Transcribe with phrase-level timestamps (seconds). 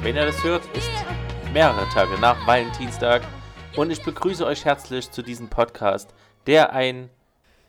[0.00, 0.90] Wenn ihr das hört, ist
[1.52, 3.20] mehrere Tage nach Valentinstag.
[3.74, 6.14] Und ich begrüße euch herzlich zu diesem Podcast,
[6.46, 7.10] der ein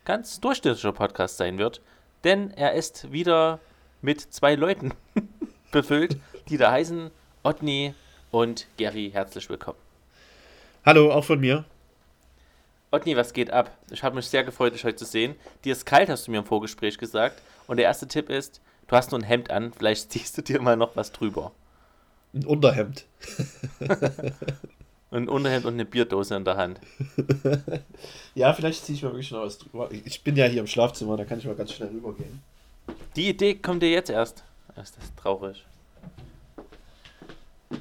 [0.04, 1.80] ganz durchschnittlicher Podcast sein wird.
[2.22, 3.58] Denn er ist wieder
[4.00, 4.92] mit zwei Leuten
[5.72, 7.10] befüllt, die da heißen
[7.42, 7.94] Otni
[8.30, 9.10] und Gary.
[9.12, 9.78] Herzlich willkommen.
[10.86, 11.64] Hallo, auch von mir.
[12.92, 13.76] Otni, was geht ab?
[13.90, 15.34] Ich habe mich sehr gefreut, dich heute zu sehen.
[15.64, 17.42] Dir ist kalt, hast du mir im Vorgespräch gesagt.
[17.66, 20.62] Und der erste Tipp ist, du hast nur ein Hemd an, vielleicht ziehst du dir
[20.62, 21.50] mal noch was drüber.
[22.32, 23.04] Ein Unterhemd.
[25.10, 26.80] ein Unterhemd und eine Bierdose in der Hand.
[28.34, 29.90] ja, vielleicht ziehe ich mal wirklich noch was drüber.
[30.04, 32.40] Ich bin ja hier im Schlafzimmer, da kann ich mal ganz schnell rübergehen.
[33.16, 34.44] Die Idee kommt dir jetzt erst.
[34.76, 35.64] Das ist traurig.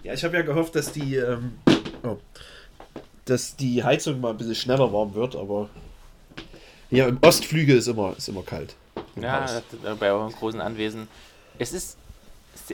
[0.04, 1.54] Ja, ich habe ja gehofft, dass die, ähm,
[2.04, 2.18] oh,
[3.26, 5.70] dass die Heizung mal ein bisschen schneller warm wird, aber
[6.92, 8.76] ja, im Ostflügel ist immer, ist immer kalt.
[9.16, 9.62] Ja,
[10.00, 11.08] bei eurem großen Anwesen.
[11.60, 11.98] Es ist,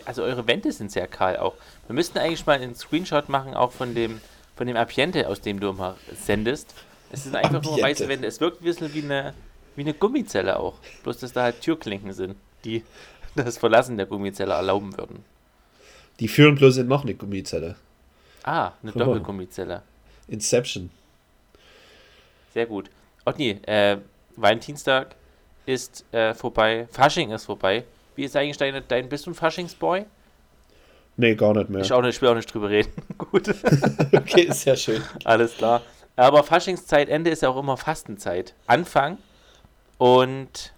[0.05, 1.55] also eure Wände sind sehr kahl auch.
[1.87, 4.21] Wir müssten eigentlich mal einen Screenshot machen, auch von dem,
[4.55, 6.73] von dem Ambiente, aus dem du immer sendest.
[7.11, 7.77] Es sind einfach Ambiente.
[7.77, 8.27] nur weiße Wände.
[8.27, 9.33] Es wirkt ein bisschen wie eine,
[9.75, 10.75] wie eine Gummizelle auch.
[11.03, 12.83] Bloß, dass da halt Türklinken sind, die
[13.35, 15.23] das Verlassen der Gummizelle erlauben würden.
[16.19, 17.75] Die führen bloß in noch eine Gummizelle.
[18.43, 18.99] Ah, eine oh.
[18.99, 19.81] Doppelgummizelle.
[20.27, 20.89] Inception.
[22.53, 22.89] Sehr gut.
[23.25, 23.97] Otni, äh,
[24.35, 25.15] Valentinstag
[25.65, 27.83] ist äh, vorbei, Fasching ist vorbei.
[28.15, 30.05] Wie ist eigentlich deine, dein, bist du ein Faschingsboy?
[31.17, 31.81] Nee, gar nicht mehr.
[31.81, 32.91] Ich, auch nicht, ich will auch nicht drüber reden.
[33.17, 33.49] Gut.
[34.13, 35.01] okay, sehr schön.
[35.23, 35.81] Alles klar.
[36.15, 38.53] Aber Faschingszeitende ist ja auch immer Fastenzeit.
[38.67, 39.17] Anfang
[39.97, 40.73] und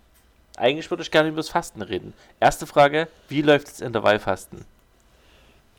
[0.58, 2.14] eigentlich würde ich gerne über das Fasten reden.
[2.40, 4.66] Erste Frage, wie läuft es Intervallfasten?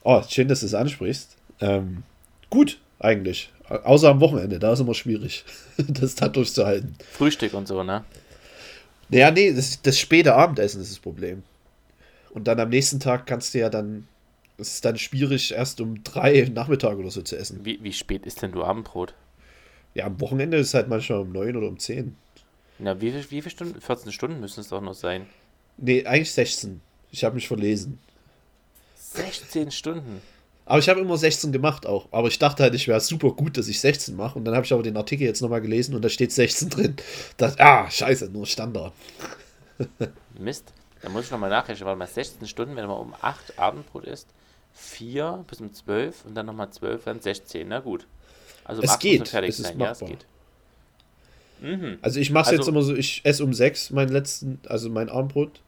[0.04, 1.36] Oh, schön, dass du es ansprichst.
[1.60, 2.04] Ähm,
[2.50, 3.52] gut, eigentlich.
[3.68, 5.44] Außer am Wochenende, da ist immer schwierig,
[5.76, 6.96] das da durchzuhalten.
[7.12, 8.04] Frühstück und so, ne?
[9.08, 11.42] Naja, nee, das, das späte Abendessen ist das Problem.
[12.38, 14.06] Und dann am nächsten Tag kannst du ja dann,
[14.58, 17.64] es ist dann schwierig, erst um drei Nachmittag oder so zu essen.
[17.64, 19.12] Wie, wie spät ist denn du Abendbrot?
[19.94, 22.14] Ja, am Wochenende ist es halt manchmal um neun oder um zehn.
[22.78, 23.80] Na, wie, wie viele Stunden?
[23.80, 25.26] 14 Stunden müssen es doch noch sein.
[25.78, 26.80] Nee, eigentlich 16.
[27.10, 27.98] Ich habe mich verlesen.
[28.94, 30.22] 16 Stunden?
[30.64, 32.06] Aber ich habe immer 16 gemacht auch.
[32.12, 34.38] Aber ich dachte halt, ich wäre super gut, dass ich 16 mache.
[34.38, 36.96] Und dann habe ich aber den Artikel jetzt nochmal gelesen und da steht 16 drin.
[37.36, 38.92] Das, ah, scheiße, nur Standard.
[40.38, 40.72] Mist.
[41.02, 44.28] Da muss ich nochmal nachrechnen, weil mal 16 Stunden, wenn man um 8 Abendbrot isst,
[44.74, 47.68] 4 bis um 12 und dann nochmal 12, dann 16.
[47.68, 48.06] Na gut.
[48.64, 49.28] Also um es geht.
[49.28, 49.80] Fertig es ist sein.
[49.80, 50.26] Ja, es geht.
[51.60, 51.98] Mhm.
[52.02, 54.88] Also ich mache es also, jetzt immer so, ich esse um 6 meinen letzten, also
[54.90, 55.60] mein Abendbrot.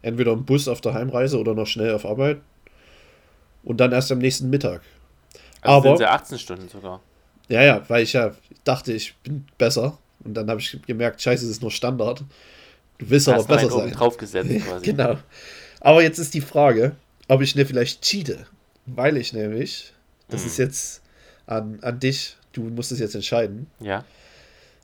[0.00, 2.40] Entweder im Bus auf der Heimreise oder noch schnell auf Arbeit
[3.64, 4.82] und dann erst am nächsten Mittag.
[5.60, 7.00] Also Aber sind ja 18 Stunden sogar.
[7.48, 8.32] Ja, ja, weil ich ja
[8.62, 12.22] dachte, ich bin besser und dann habe ich gemerkt, scheiße, es ist nur Standard.
[12.98, 13.90] Du willst aber besser sein.
[13.92, 14.84] draufgesetzt quasi.
[14.84, 15.18] genau.
[15.80, 16.96] Aber jetzt ist die Frage,
[17.28, 18.46] ob ich ne vielleicht cheate,
[18.86, 19.92] weil ich nämlich,
[20.28, 20.48] das hm.
[20.48, 21.02] ist jetzt
[21.46, 23.68] an, an dich, du musst es jetzt entscheiden.
[23.80, 24.04] Ja.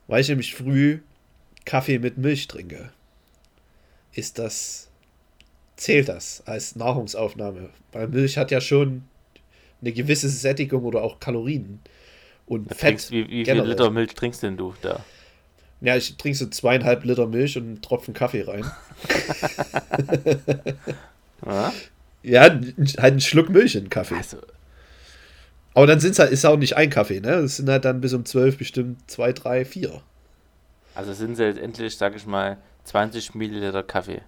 [0.07, 0.99] Weil ich nämlich früh
[1.65, 2.91] Kaffee mit Milch trinke.
[4.13, 4.85] Ist das
[5.75, 7.69] zählt das als Nahrungsaufnahme.
[7.91, 9.03] Weil Milch hat ja schon
[9.81, 11.79] eine gewisse Sättigung oder auch Kalorien.
[12.45, 12.79] Und Fett.
[12.79, 15.03] Trinkst, wie wie viel Liter Milch trinkst denn du da?
[15.85, 18.65] Ja, ich trinke so zweieinhalb Liter Milch und einen Tropfen Kaffee rein.
[22.23, 24.15] ja, halt einen Schluck Milch in den Kaffee.
[24.15, 24.37] Also.
[25.75, 27.33] Aber dann sind's halt, ist auch nicht ein Kaffee, ne?
[27.35, 30.01] Es sind halt dann bis um zwölf bestimmt zwei, drei, vier.
[30.95, 34.21] Also sind sie endlich, sag ich mal, 20 Milliliter Kaffee.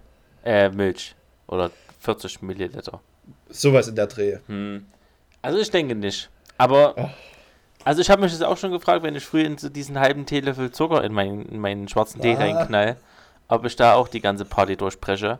[0.44, 1.14] Äh, Milch.
[1.46, 3.00] Oder 40 Milliliter.
[3.48, 4.38] Sowas in der Dreh.
[4.46, 4.84] Hm.
[5.40, 6.28] Also ich denke nicht.
[6.58, 7.08] Aber, oh.
[7.88, 10.26] Also ich habe mich das auch schon gefragt, wenn ich früh in so diesen halben
[10.26, 12.22] Teelöffel Zucker in meinen, in meinen schwarzen ah.
[12.22, 12.98] Tee reinknall,
[13.48, 15.38] ob ich da auch die ganze Party durchbreche.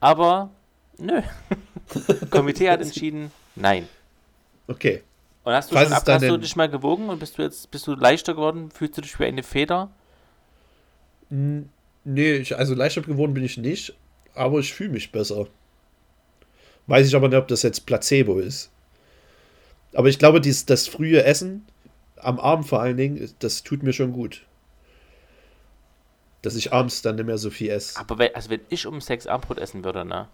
[0.00, 0.50] Aber,
[0.98, 1.22] nö.
[2.30, 3.88] Komitee hat entschieden, nein.
[4.66, 5.04] Okay.
[5.44, 7.86] Und hast du, schon ab, hast du dich mal gewogen und bist du jetzt bist
[7.86, 8.72] du leichter geworden?
[8.72, 9.88] Fühlst du dich wie eine Feder?
[11.30, 13.94] Nee, ich, also leichter geworden bin ich nicht,
[14.34, 15.46] aber ich fühle mich besser.
[16.88, 18.72] Weiß ich aber nicht, ob das jetzt Placebo ist.
[19.94, 21.64] Aber ich glaube, dies, das frühe Essen,
[22.16, 24.46] am Abend vor allen Dingen, das tut mir schon gut.
[26.42, 27.98] Dass ich abends dann nicht mehr so viel esse.
[27.98, 30.28] Aber wenn, also wenn ich um sechs Abendbrot essen würde, ne?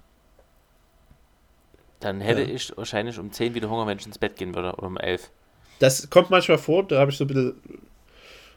[2.00, 2.48] Dann hätte ja.
[2.48, 4.72] ich wahrscheinlich um 10 wieder Hunger, wenn ich ins Bett gehen würde.
[4.72, 5.30] Oder um 11.
[5.78, 7.54] Das kommt manchmal vor, da habe ich so ein bisschen.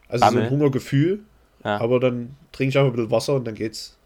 [0.07, 0.42] Also Bammel.
[0.42, 1.19] so ein Hungergefühl.
[1.63, 1.80] Ja.
[1.80, 3.98] Aber dann trinke ich einfach ein bisschen Wasser und dann geht's.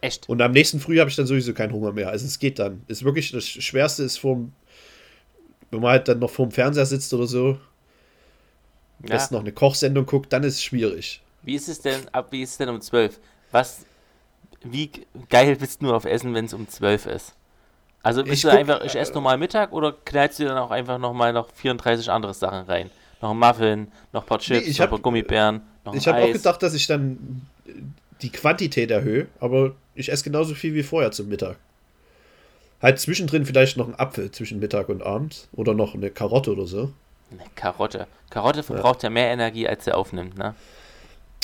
[0.00, 0.28] Echt?
[0.28, 2.08] Und am nächsten Früh habe ich dann sowieso keinen Hunger mehr.
[2.08, 2.82] Also es geht dann.
[2.88, 4.52] Ist wirklich, das Schwerste ist vorm,
[5.70, 7.58] wenn man halt dann noch vorm Fernseher sitzt oder so,
[9.08, 9.28] ja.
[9.30, 11.22] noch eine Kochsendung guckt, dann ist es schwierig.
[11.42, 13.18] Wie ist es denn, ab wie ist es denn um 12?
[13.50, 13.84] Was,
[14.62, 14.90] wie
[15.28, 17.34] geil bist du auf Essen, wenn es um 12 ist?
[18.02, 20.70] Also bist Ich du guck, einfach, ich esse normal Mittag oder knallst du dann auch
[20.70, 22.90] einfach nochmal noch 34 andere Sachen rein?
[23.20, 26.08] Noch ein Muffin, noch ein paar Chips, ich noch ein paar Gummibären, noch ein Ich
[26.08, 27.46] habe auch gedacht, dass ich dann
[28.22, 31.56] die Quantität erhöhe, aber ich esse genauso viel wie vorher zum Mittag.
[32.80, 36.66] Halt zwischendrin vielleicht noch ein Apfel zwischen Mittag und Abend oder noch eine Karotte oder
[36.66, 36.92] so.
[37.32, 38.06] Eine Karotte.
[38.30, 39.10] Karotte verbraucht ja.
[39.10, 40.54] mehr Energie, als sie aufnimmt, ne?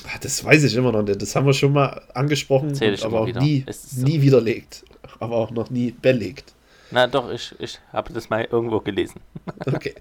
[0.06, 1.20] Ah, Das weiß ich immer noch nicht.
[1.20, 3.40] Das haben wir schon mal angesprochen, Erzähl aber auch wieder.
[3.40, 4.04] nie, so.
[4.04, 4.84] nie widerlegt.
[5.20, 6.54] Aber auch noch nie belegt.
[6.90, 9.20] Na doch, ich, ich habe das mal irgendwo gelesen.
[9.66, 9.94] Okay.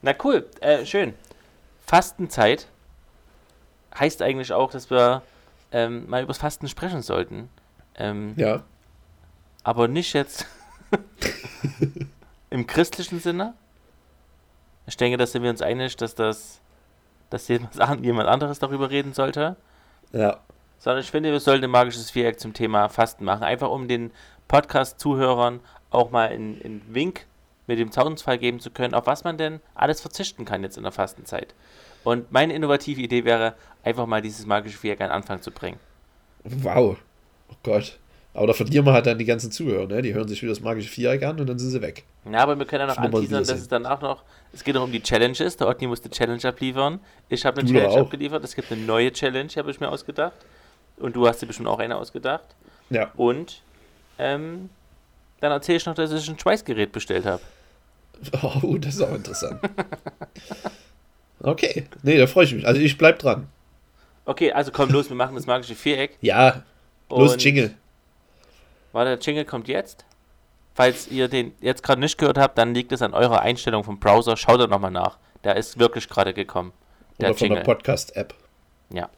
[0.00, 1.14] Na cool, äh, schön.
[1.86, 2.68] Fastenzeit
[3.98, 5.22] heißt eigentlich auch, dass wir
[5.72, 7.48] ähm, mal über das Fasten sprechen sollten.
[7.96, 8.62] Ähm, Ja.
[9.64, 10.46] Aber nicht jetzt
[12.50, 13.54] im christlichen Sinne.
[14.88, 16.60] Ich denke, da sind wir uns einig, dass das,
[17.30, 19.54] dass jemand an- jemand anderes darüber reden sollte.
[20.12, 20.40] Ja.
[20.78, 23.42] Sondern ich finde, wir sollten ein magisches Viereck zum Thema Fasten machen.
[23.44, 24.10] Einfach um den
[24.48, 27.26] Podcast-Zuhörern auch mal einen, einen Wink
[27.66, 30.82] mit dem Zaunfall geben zu können, auf was man denn alles verzichten kann jetzt in
[30.84, 31.54] der Fastenzeit.
[32.04, 35.78] Und meine innovative Idee wäre, einfach mal dieses magische Viereck an den Anfang zu bringen.
[36.44, 36.96] Wow.
[37.50, 37.98] Oh Gott.
[38.38, 40.00] Aber da verlieren wir halt dann die ganzen Zuhörer, ne?
[40.00, 42.04] Die hören sich wieder das magische Viereck an und dann sind sie weg.
[42.30, 44.84] Ja, aber wir können ja noch anteasern, dass es dann auch noch, es geht auch
[44.84, 48.54] um die Challenges, der Otni musste Challenge abliefern, ich habe eine Du Challenge abgeliefert, es
[48.54, 50.34] gibt eine neue Challenge, habe ich mir ausgedacht
[50.98, 52.44] und du hast dir bestimmt auch eine ausgedacht
[52.90, 53.10] Ja.
[53.16, 53.60] und
[54.20, 54.70] ähm,
[55.40, 57.42] dann erzähle ich noch, dass ich ein Schweißgerät bestellt habe.
[58.62, 59.60] Oh, das ist auch interessant.
[61.40, 61.86] Okay.
[62.02, 62.66] Nee, da freue ich mich.
[62.66, 63.48] Also ich bleib dran.
[64.24, 66.16] Okay, also komm los, wir machen das magische Viereck.
[66.20, 66.62] Ja.
[67.10, 67.74] Los, Und- Jingle.
[68.92, 70.04] Warte, der Jingle kommt jetzt.
[70.74, 73.98] Falls ihr den jetzt gerade nicht gehört habt, dann liegt es an eurer Einstellung vom
[73.98, 74.36] Browser.
[74.36, 75.18] Schaut da nochmal nach.
[75.44, 76.72] Der ist wirklich gerade gekommen.
[77.20, 77.64] Der Oder von der Jingle.
[77.74, 78.34] Podcast-App.
[78.90, 79.08] Ja.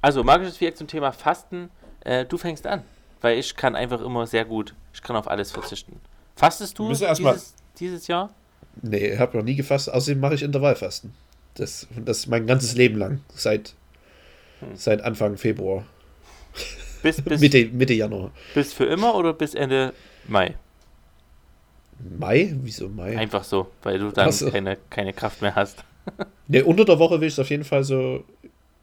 [0.00, 1.70] Also, magisches Viereck zum Thema Fasten.
[2.00, 2.82] Äh, du fängst an.
[3.20, 4.74] Weil ich kann einfach immer sehr gut.
[4.92, 6.00] Ich kann auf alles verzichten.
[6.36, 8.30] Fastest du dieses, dieses Jahr?
[8.82, 9.90] Nee, ich habe noch nie gefasst.
[9.90, 11.14] Außerdem mache ich Intervallfasten.
[11.54, 13.20] Das, das ist mein ganzes Leben lang.
[13.34, 13.74] Seit,
[14.60, 14.76] Hm.
[14.76, 15.84] seit Anfang Februar.
[17.04, 18.32] Bis, bis, Mitte, Mitte Januar.
[18.54, 19.92] bis für immer oder bis Ende
[20.26, 20.54] Mai?
[22.18, 22.54] Mai?
[22.62, 23.18] Wieso Mai?
[23.18, 24.50] Einfach so, weil du dann so.
[24.50, 25.84] keine, keine Kraft mehr hast.
[26.48, 28.24] Nee, unter der Woche will ich es auf jeden Fall so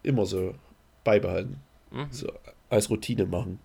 [0.01, 0.55] immer so
[1.03, 1.61] beibehalten.
[1.91, 2.07] Mhm.
[2.09, 2.31] So
[2.69, 3.59] als Routine machen.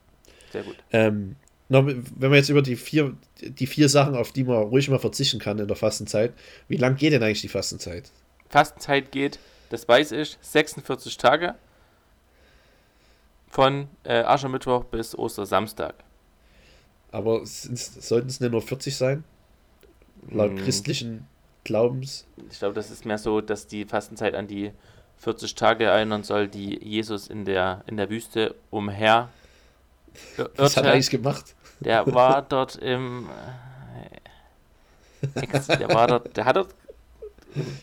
[0.52, 0.76] Sehr gut.
[0.92, 1.36] Ähm,
[1.70, 4.98] noch, wenn wir jetzt über die vier, die vier Sachen, auf die man ruhig mal
[4.98, 6.34] verzichten kann in der Fastenzeit,
[6.68, 8.10] wie lang geht denn eigentlich die Fastenzeit?
[8.50, 9.38] Fastenzeit geht,
[9.70, 11.54] das weiß ich, 46 Tage.
[13.56, 15.94] Von äh, Aschermittwoch bis Ostersamstag.
[17.10, 19.24] Aber sollten es nicht nur 40 sein?
[20.30, 20.58] Laut Hm.
[20.58, 21.26] christlichen
[21.64, 22.26] Glaubens?
[22.50, 24.72] Ich glaube, das ist mehr so, dass die Fastenzeit an die
[25.16, 29.30] 40 Tage erinnern soll, die Jesus in der, in der Wüste umher
[30.56, 31.54] Was hat er eigentlich gemacht?
[31.80, 33.26] Der war dort im.
[35.40, 35.46] Äh,
[35.78, 36.74] der war dort, der hat dort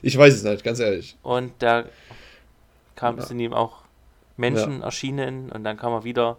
[0.04, 1.18] Ich weiß es nicht, ganz ehrlich.
[1.24, 1.86] und da
[2.96, 3.24] kam Ja.
[3.24, 3.83] es in ihm auch
[4.38, 6.38] Menschen erschienen und dann kam er wieder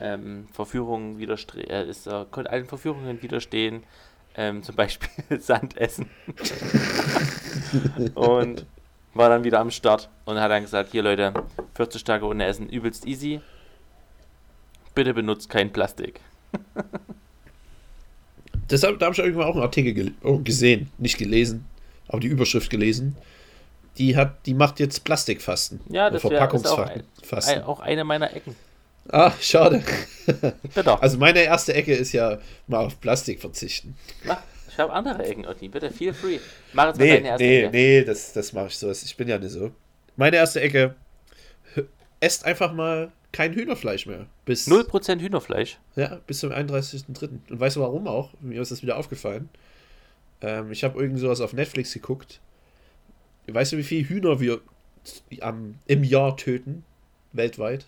[0.00, 3.84] ähm, Verführungen widerstehen, er ist, er konnte allen Verführungen widerstehen,
[4.36, 5.08] ähm, zum Beispiel
[5.40, 6.08] Sand essen
[8.14, 8.66] und
[9.14, 11.32] war dann wieder am Start und hat dann gesagt, hier Leute,
[11.74, 13.40] 40 Tage ohne Essen, übelst easy,
[14.94, 16.20] bitte benutzt kein Plastik.
[18.70, 21.66] Deshalb, da habe ich irgendwann auch einen Artikel gel oh, gesehen, nicht gelesen,
[22.06, 23.16] aber die Überschrift gelesen.
[24.00, 25.80] Die hat, die macht jetzt Plastikfasten.
[25.90, 28.56] Ja, das ist auch ein- Auch eine meiner Ecken.
[29.10, 29.82] Ah, schade.
[30.74, 31.02] Bitte.
[31.02, 33.96] Also meine erste Ecke ist ja mal auf Plastik verzichten.
[34.24, 34.38] Mach,
[34.68, 36.38] ich habe andere Ecken, Otti, bitte, feel free.
[36.72, 37.70] Mach jetzt mal Nee, deine erste nee, Ecke.
[37.70, 38.90] nee, das, das mache ich so.
[38.90, 39.70] Ich bin ja nicht so.
[40.16, 40.94] Meine erste Ecke,
[42.20, 44.26] esst einfach mal kein Hühnerfleisch mehr.
[44.44, 45.78] Bis, 0% Hühnerfleisch.
[45.96, 47.28] Ja, bis zum 31.03.
[47.50, 48.30] Und weißt du warum auch?
[48.40, 49.48] Mir ist das wieder aufgefallen.
[50.40, 52.40] Ähm, ich habe irgend sowas auf Netflix geguckt.
[53.54, 54.60] Weißt du, wie viele Hühner wir
[55.40, 56.84] am, im Jahr töten?
[57.32, 57.84] Weltweit?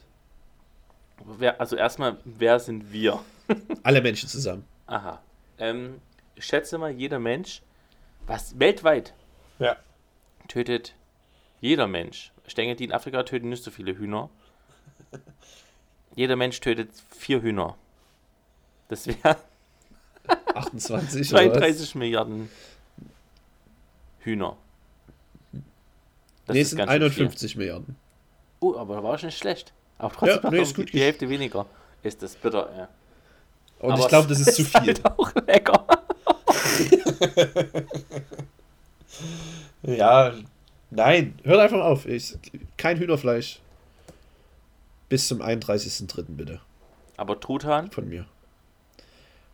[1.25, 3.21] Wer, also erstmal, wer sind wir?
[3.83, 4.65] Alle Menschen zusammen.
[4.87, 5.21] Aha.
[5.59, 6.01] Ähm,
[6.35, 7.63] ich schätze mal, jeder Mensch,
[8.27, 9.15] was weltweit
[9.59, 9.77] Ja.
[10.49, 10.95] tötet
[11.61, 12.33] jeder Mensch.
[12.47, 14.29] Ich denke, die in Afrika töten nicht so viele Hühner.
[16.17, 17.77] Jeder Mensch tötet vier Hühner.
[18.89, 19.37] Das wäre
[20.55, 21.53] 28 oder was?
[21.53, 22.51] 32 Milliarden
[24.21, 24.57] Hühner.
[26.47, 27.23] Das Nee, es sind ganz schön viel.
[27.25, 27.97] 51 Milliarden.
[28.61, 29.73] Oh, aber da war ich nicht schlecht.
[29.99, 30.93] Aber trotzdem Ja, nee, ist gut.
[30.93, 31.67] die Hälfte weniger.
[32.03, 32.89] Ist das bitter, ja.
[33.79, 34.81] Und Aber ich glaube, das ist zu viel.
[34.81, 35.87] Halt auch lecker.
[39.83, 40.33] Ja,
[40.91, 42.07] nein, hört einfach auf.
[42.07, 42.37] Ich,
[42.77, 43.61] kein Hühnerfleisch.
[45.09, 46.25] bis zum 31.03.
[46.29, 46.61] bitte.
[47.17, 47.91] Aber Truthahn?
[47.91, 48.27] Von mir.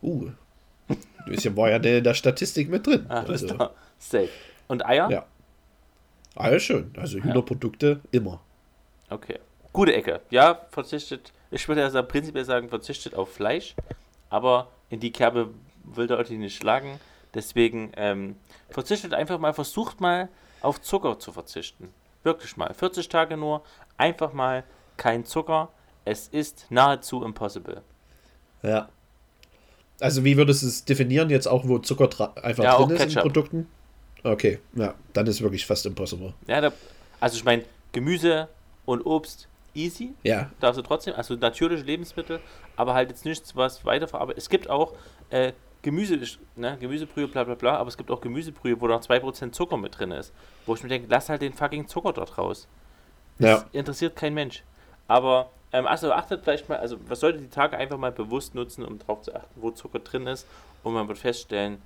[0.01, 0.29] Uh.
[0.87, 0.95] Du
[1.27, 3.05] bist ja, war ja in der Statistik mit drin.
[3.09, 3.47] Ah, also.
[3.99, 4.29] Safe.
[4.67, 5.09] Und Eier?
[5.11, 5.25] Ja.
[6.35, 6.91] Eier schon.
[6.97, 8.41] Also Hühnerprodukte immer.
[9.09, 9.39] Okay.
[9.73, 10.21] Gute Ecke.
[10.29, 11.33] Ja, verzichtet.
[11.51, 13.75] Ich würde ja prinzipiell sagen, verzichtet auf Fleisch.
[14.29, 15.49] Aber in die Kerbe
[15.83, 16.99] will der Otti nicht schlagen.
[17.33, 18.35] Deswegen ähm,
[18.69, 20.29] verzichtet einfach mal, versucht mal
[20.61, 21.89] auf Zucker zu verzichten.
[22.23, 22.73] Wirklich mal.
[22.73, 23.63] 40 Tage nur.
[23.97, 24.63] Einfach mal
[24.97, 25.69] kein Zucker.
[26.05, 27.81] Es ist nahezu impossible.
[28.63, 28.89] Ja.
[30.01, 31.29] Also wie würdest du es definieren?
[31.29, 33.21] Jetzt auch, wo Zucker einfach Ja, drin ist in Ketchup.
[33.23, 33.67] Produkten?
[34.23, 36.33] Okay, ja, dann ist wirklich fast impossible.
[36.47, 36.71] Ja, da,
[37.19, 38.47] also ich meine, Gemüse
[38.85, 40.13] und Obst easy.
[40.23, 42.39] Ja, darfst du trotzdem, also natürliche Lebensmittel,
[42.75, 44.41] aber halt jetzt nichts, was weiterverarbeitet.
[44.41, 44.93] Es gibt auch
[45.29, 46.19] äh, Gemüse,
[46.55, 49.97] ne, Gemüsebrühe, bla bla bla, aber es gibt auch Gemüsebrühe, wo noch 2% Zucker mit
[49.97, 50.33] drin ist.
[50.65, 52.67] Wo ich mir denke, lass halt den fucking Zucker dort raus.
[53.37, 54.63] Das ja, interessiert kein Mensch.
[55.07, 58.83] Aber, ähm, also achtet vielleicht mal, also was sollte die Tage einfach mal bewusst nutzen,
[58.83, 60.45] um darauf zu achten, wo Zucker drin ist.
[60.83, 61.81] Und man wird feststellen,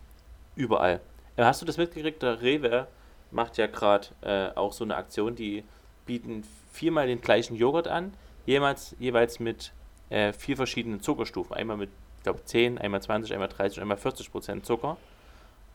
[0.56, 1.00] überall.
[1.38, 2.22] Hast du das mitgekriegt?
[2.22, 2.88] Der Rewe
[3.32, 5.63] macht ja gerade äh, auch so eine Aktion, die
[6.06, 8.13] bieten viermal den gleichen Joghurt an,
[8.46, 9.72] jeweils, jeweils mit
[10.10, 11.56] äh, vier verschiedenen Zuckerstufen.
[11.56, 14.98] Einmal mit, ich glaube, 10, einmal 20, einmal 30 und einmal 40 Prozent Zucker.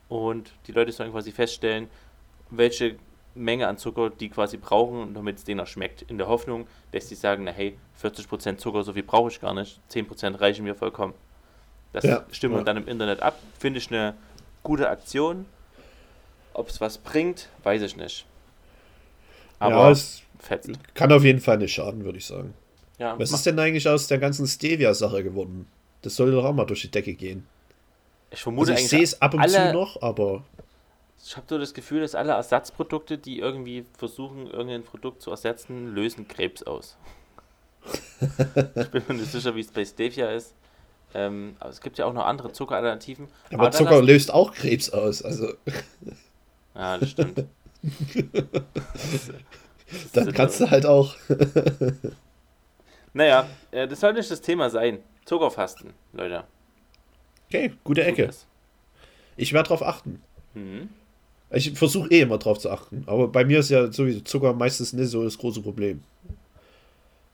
[0.08, 1.88] Und die Leute sollen quasi feststellen,
[2.50, 2.96] welche
[3.34, 6.02] Menge an Zucker die quasi brauchen, damit es denen auch schmeckt.
[6.02, 9.54] In der Hoffnung, dass sie sagen, na hey, 40% Zucker, so viel brauche ich gar
[9.54, 11.14] nicht, 10% reichen mir vollkommen.
[11.92, 12.64] Das Ja, stimmen wir ja.
[12.64, 13.38] dann im Internet ab.
[13.58, 14.14] Finde ich eine
[14.62, 15.46] gute Aktion.
[16.54, 18.26] Ob es was bringt, weiß ich nicht.
[19.58, 20.70] Aber ja, es fetzt.
[20.94, 22.54] kann auf jeden Fall nicht schaden, würde ich sagen.
[22.98, 25.66] Ja, Was ist denn eigentlich aus der ganzen Stevia-Sache geworden?
[26.02, 27.46] Das soll doch auch mal durch die Decke gehen.
[28.30, 30.44] ich vermute Also ich sehe es ab und alle, zu noch, aber
[31.24, 35.94] Ich habe so das Gefühl, dass alle Ersatzprodukte, die irgendwie versuchen, irgendein Produkt zu ersetzen,
[35.94, 36.96] lösen Krebs aus.
[38.20, 40.54] ich bin mir nicht sicher, wie es bei Stevia ist.
[41.14, 43.28] Ähm, aber es gibt ja auch noch andere Zuckeralternativen.
[43.52, 45.22] aber dann Zucker löst auch Krebs aus.
[45.22, 45.54] Also
[46.74, 47.44] Ja, das stimmt.
[50.12, 51.16] dann kannst du halt auch.
[53.14, 54.98] Naja, äh, das soll nicht das Thema sein.
[55.24, 56.44] Zuckerfasten, Leute.
[57.48, 58.26] Okay, gute Ecke.
[58.26, 58.46] das.
[59.36, 60.22] Ich werde drauf achten.
[60.54, 60.90] Mhm.
[61.50, 63.04] Ich versuche eh immer drauf zu achten.
[63.06, 66.02] Aber bei mir ist ja sowieso Zucker meistens nicht so das große Problem.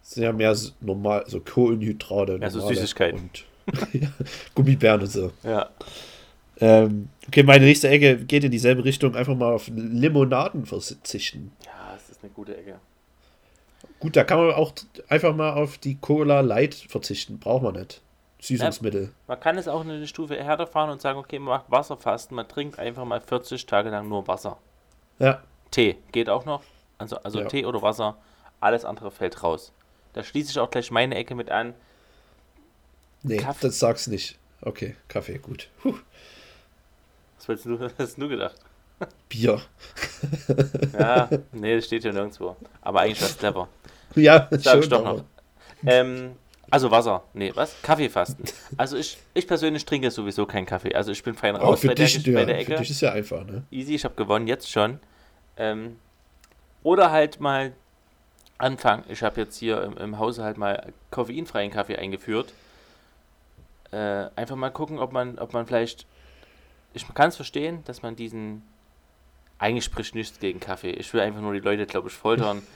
[0.03, 2.39] Es sind ja mehr normal, so Kohlenhydrate.
[2.41, 3.21] Ja, so normale Süßigkeiten.
[3.21, 3.45] Und
[3.93, 4.09] ja,
[4.55, 5.33] Gummibären und so.
[5.43, 5.71] Ja.
[6.61, 9.17] Ähm, okay, meine nächste Ecke geht in dieselbe Richtung.
[9.17, 11.53] Einfach mal auf Limonaden verzichten.
[11.65, 12.79] ja, es ist eine gute Ecke.
[13.99, 14.73] Gut, da kann man auch
[15.09, 17.39] einfach mal auf die Cola Light verzichten.
[17.39, 18.03] Braucht man nicht.
[18.41, 19.13] Süßungsmittel.
[19.27, 22.47] Man kann es auch eine Stufe härter fahren und sagen, okay, man macht Wasserfasten, man
[22.47, 24.59] trinkt einfach mal 40 Tage lang nur Wasser.
[25.19, 25.43] Ja.
[25.71, 26.63] Tee geht auch noch.
[26.99, 27.47] Also, also Ja.
[27.47, 28.19] Tee oder Wasser.
[28.61, 29.73] Alles andere fällt raus.
[30.13, 31.75] Da schließe ich auch gleich meine Ecke mit an.
[33.25, 33.67] Nee, Kaffee.
[33.67, 34.39] das sag's nicht.
[34.61, 35.69] Okay, Kaffee, gut.
[35.83, 35.95] Puh,
[37.39, 38.57] Was willst du, was hast du gedacht?
[39.29, 39.61] Bier.
[40.99, 42.57] Ja, nee, das steht ja nirgendwo.
[42.81, 43.69] Aber eigentlich war es clever.
[44.15, 45.25] Ja, Sag ich schon, doch noch.
[45.85, 46.37] Ähm,
[46.71, 47.25] also Wasser.
[47.35, 47.75] Nee, was?
[47.83, 48.45] Kaffeefasten.
[48.77, 50.95] Also ich, ich persönlich trinke sowieso keinen Kaffee.
[50.95, 52.77] Also ich bin fein raus für bei der, dich, bei ja, der für Ecke.
[52.77, 53.65] dich ist ja einfach, ne?
[53.73, 55.01] Easy, ich habe gewonnen, jetzt schon.
[55.57, 55.97] Ähm,
[56.85, 57.73] oder halt mal
[58.59, 59.03] anfangen.
[59.09, 62.53] Ich habe jetzt hier im, im Hause halt mal koffeinfreien Kaffee eingeführt.
[63.95, 66.07] Äh, einfach mal gucken, ob man, ob man vielleicht.
[66.95, 68.63] Ich kann es verstehen, dass man diesen.
[69.59, 70.91] Eigentlich spricht nichts gegen Kaffee.
[70.91, 72.63] Ich will einfach nur die Leute, glaube ich, foltern.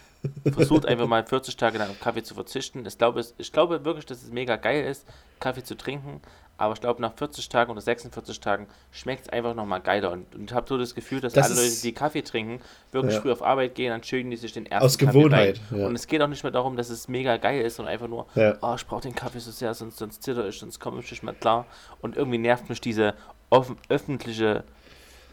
[0.53, 2.85] Versucht einfach mal 40 Tage lang auf Kaffee zu verzichten.
[2.87, 5.07] Ich glaube, ich glaube wirklich, dass es mega geil ist,
[5.41, 6.21] Kaffee zu trinken.
[6.61, 10.11] Aber ich glaube, nach 40 Tagen oder 46 Tagen schmeckt es einfach nochmal geiler.
[10.11, 12.61] Und, und ich habe so das Gefühl, dass Das alle Leute, die Kaffee trinken,
[12.91, 13.21] wirklich Ja.
[13.21, 15.87] früh auf Arbeit gehen, dann schütten die sich den ersten Aus Kaffee Gewohnheit, ja.
[15.87, 18.27] Und es geht auch nicht mehr darum, dass es mega geil ist, sondern einfach nur,
[18.35, 18.57] Ja.
[18.61, 21.23] oh, ich brauche den Kaffee so sehr, sonst, sonst zitter ich, sonst komme ich nicht
[21.23, 21.65] mehr klar.
[22.01, 23.15] Und irgendwie nervt mich diese
[23.51, 24.65] offen, öffentliche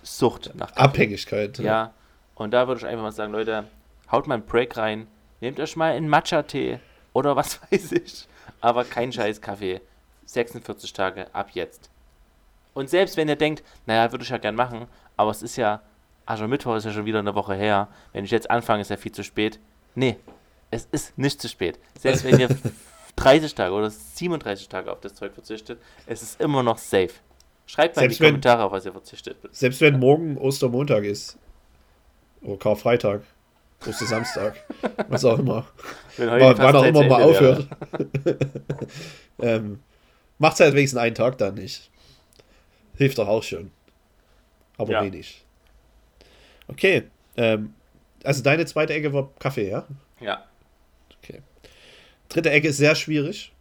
[0.03, 0.79] Sucht nach Kaffee.
[0.81, 1.57] Abhängigkeit.
[1.57, 1.91] Ja,
[2.35, 3.63] und da würde ich einfach mal sagen, Leute,
[4.11, 5.07] haut mal einen Break rein,
[5.41, 6.79] nehmt euch mal einen Matcha-Tee
[7.13, 8.27] oder was weiß ich,
[8.61, 9.81] aber kein scheiß Kaffee.
[10.27, 11.89] 46 Tage ab jetzt.
[12.73, 15.81] Und selbst wenn ihr denkt, naja, würde ich ja gern machen, aber es ist ja,
[16.25, 19.11] Aschermittwoch ist ja schon wieder eine Woche her, wenn ich jetzt anfange, ist ja viel
[19.11, 19.59] zu spät.
[19.93, 20.17] Nee,
[20.71, 21.77] es ist nicht zu spät.
[21.99, 22.49] Selbst wenn ihr
[23.17, 27.11] 30 Tage oder 37 Tage auf das Zeug verzichtet, es ist immer noch safe.
[27.67, 29.37] Schreibt mal Selbst in die wenn- Kommentare, auf was ihr verzichtet.
[29.51, 31.37] Selbst wenn morgen Ostermontag ist.
[32.41, 33.21] Oder Karfreitag.
[33.85, 34.55] Ostersamstag.
[35.09, 35.65] was auch immer.
[36.17, 37.67] Heute Wann auch immer mal aufhört.
[39.39, 39.79] ähm,
[40.39, 41.89] macht's halt wenigstens einen Tag dann nicht.
[42.97, 43.71] Hilft doch auch schon.
[44.77, 45.03] Aber Ja.
[45.03, 45.43] wenig.
[46.67, 47.03] Okay.
[47.37, 47.73] Ähm,
[48.23, 49.85] also deine zweite Ecke war Kaffee, ja?
[50.19, 50.43] Ja.
[52.29, 53.53] dritte Ecke ist sehr schwierig.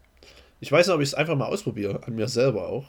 [0.60, 2.86] Ich weiß nicht, ob ich es einfach mal ausprobiere, an mir selber auch.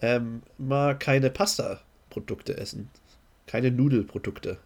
[0.00, 2.88] Ähm, mal keine Pasta-Produkte essen.
[3.46, 4.58] Keine Nudelprodukte.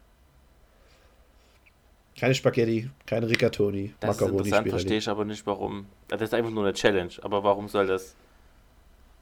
[2.19, 5.87] Keine Spaghetti, keine Rigatoni, Das ist Macaroni, interessant, verstehe ich aber nicht, warum.
[6.09, 8.15] Das ist einfach nur eine Challenge, aber warum soll das.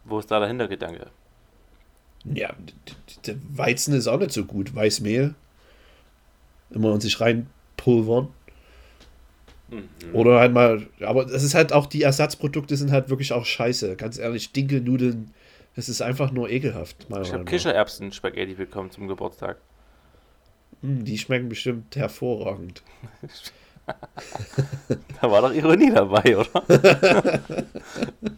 [0.04, 1.08] Wo ist da der Hintergedanke?
[2.24, 2.54] Ja,
[3.26, 4.74] der Weizen ist auch nicht so gut.
[4.74, 5.34] Weißmehl.
[6.70, 8.28] Immer in sich reinpulvern.
[9.70, 9.88] Mhm.
[10.12, 13.96] Oder halt mal, aber das ist halt auch, die Ersatzprodukte sind halt wirklich auch scheiße.
[13.96, 15.34] Ganz ehrlich, Dinkelnudeln,
[15.74, 17.06] das ist einfach nur ekelhaft.
[17.22, 17.44] Ich habe.
[17.44, 19.58] Kichererbsen-Spaghetti bekommen zum Geburtstag.
[20.84, 22.82] Hm, die schmecken bestimmt hervorragend.
[25.20, 26.62] Da war doch Ironie dabei, oder?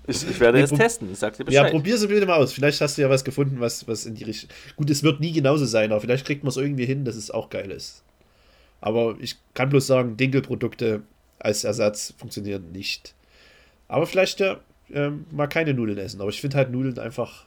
[0.08, 1.70] ich, ich werde Nee, es prob- testen, ich sag dir Ja, Bescheid.
[1.72, 2.52] probier sie bitte mal aus.
[2.52, 4.50] Vielleicht hast du ja was gefunden, was, was in die Richtung.
[4.76, 7.30] Gut, es wird nie genauso sein, aber vielleicht kriegt man es irgendwie hin, dass es
[7.30, 8.02] auch geil ist.
[8.80, 11.02] Aber ich kann bloß sagen, Dinkelprodukte
[11.38, 13.14] als Ersatz funktionieren nicht.
[13.86, 14.58] Aber vielleicht ja
[14.92, 16.20] ähm, mal keine Nudeln essen.
[16.20, 17.44] Aber ich finde halt Nudeln einfach,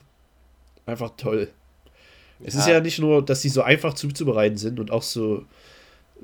[0.86, 1.50] einfach toll.
[2.44, 2.76] Es ist Ja.
[2.76, 5.46] ja nicht nur, dass sie so einfach zuzubereiten sind und auch so,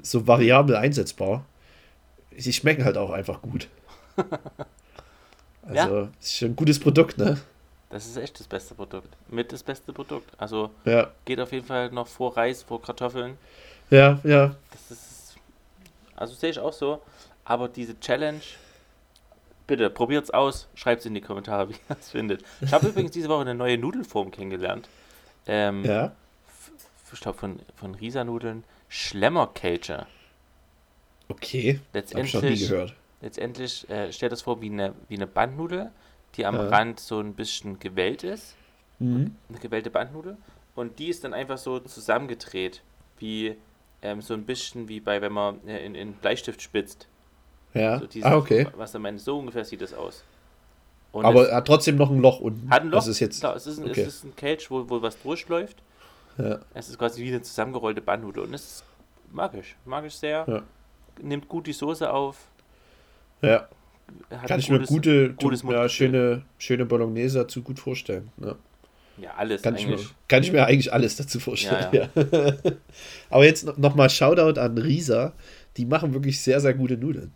[0.01, 1.45] so variabel einsetzbar.
[2.37, 3.67] Sie schmecken halt auch einfach gut.
[5.67, 7.39] Also, es ist schon ein gutes Produkt, ne?
[7.89, 9.07] Das ist echt das beste Produkt.
[9.29, 10.29] Mit das beste Produkt.
[10.37, 13.37] Also Ja, geht auf jeden Fall noch vor Reis, vor Kartoffeln.
[13.89, 14.55] ja, ja.
[14.71, 15.35] Das ist.
[16.15, 17.01] Also sehe ich auch so.
[17.45, 18.41] Aber diese Challenge.
[19.67, 20.67] Bitte, probiert's aus.
[20.75, 22.43] Schreibt's in die Kommentare, wie ihr es findet.
[22.61, 24.87] Ich habe übrigens diese Woche eine neue Nudelform kennengelernt.
[25.47, 26.11] Ähm, Ja,
[27.13, 28.63] Ich glaube von, von Risa-Nudeln.
[28.89, 30.07] Schlemmercager.
[31.29, 31.79] okay.
[31.93, 32.95] Hab ich noch nie Letztendlich, gehört.
[33.21, 35.91] letztendlich äh, stellt das vor wie eine, wie eine Bandnudel,
[36.35, 36.67] die am Ja.
[36.67, 38.55] Rand so ein bisschen gewellt ist.
[38.99, 39.35] Mhm.
[39.49, 40.37] eine gewellte Bandnudel
[40.73, 42.81] und die ist dann einfach so zusammengedreht,
[43.19, 43.57] wie
[44.01, 47.07] ähm, so ein bisschen wie bei, wenn man äh, in, in Bleistift spitzt.
[47.73, 47.99] Ja.
[47.99, 48.67] So dieses, ah, okay.
[48.77, 50.23] Was am Ende so ungefähr sieht das aus.
[51.15, 52.69] Und Aber er hat trotzdem noch ein Loch unten.
[52.69, 52.97] hat ein Loch.
[52.97, 53.39] Das ist jetzt.
[53.39, 54.01] klar, es ist, ein, okay.
[54.01, 55.77] es ist ein Cage, wo, wo was durchläuft.
[56.37, 56.59] Ja.
[56.73, 58.83] Es ist quasi wie eine zusammengerollte Bandnudel und es ist,
[59.31, 60.43] mag ich, mag ich sehr.
[60.47, 60.61] Ja.
[61.21, 62.37] Nimmt gut die Soße auf.
[63.41, 63.67] ja.
[64.29, 68.29] Hat Kann ich mir gutes- gute, gutes ja, schöne, schöne Bolognese dazu gut vorstellen.
[68.37, 68.55] Ja.
[69.17, 70.13] Ja, alles Kann, ich mir, eigentlich.
[70.27, 71.87] kann ich mir eigentlich alles dazu vorstellen.
[71.91, 72.53] Ja, Ja,
[73.31, 75.31] Aber jetzt noch, noch mal Shoutout an Risa.
[75.77, 77.31] Die machen wirklich sehr, sehr gute Nudeln.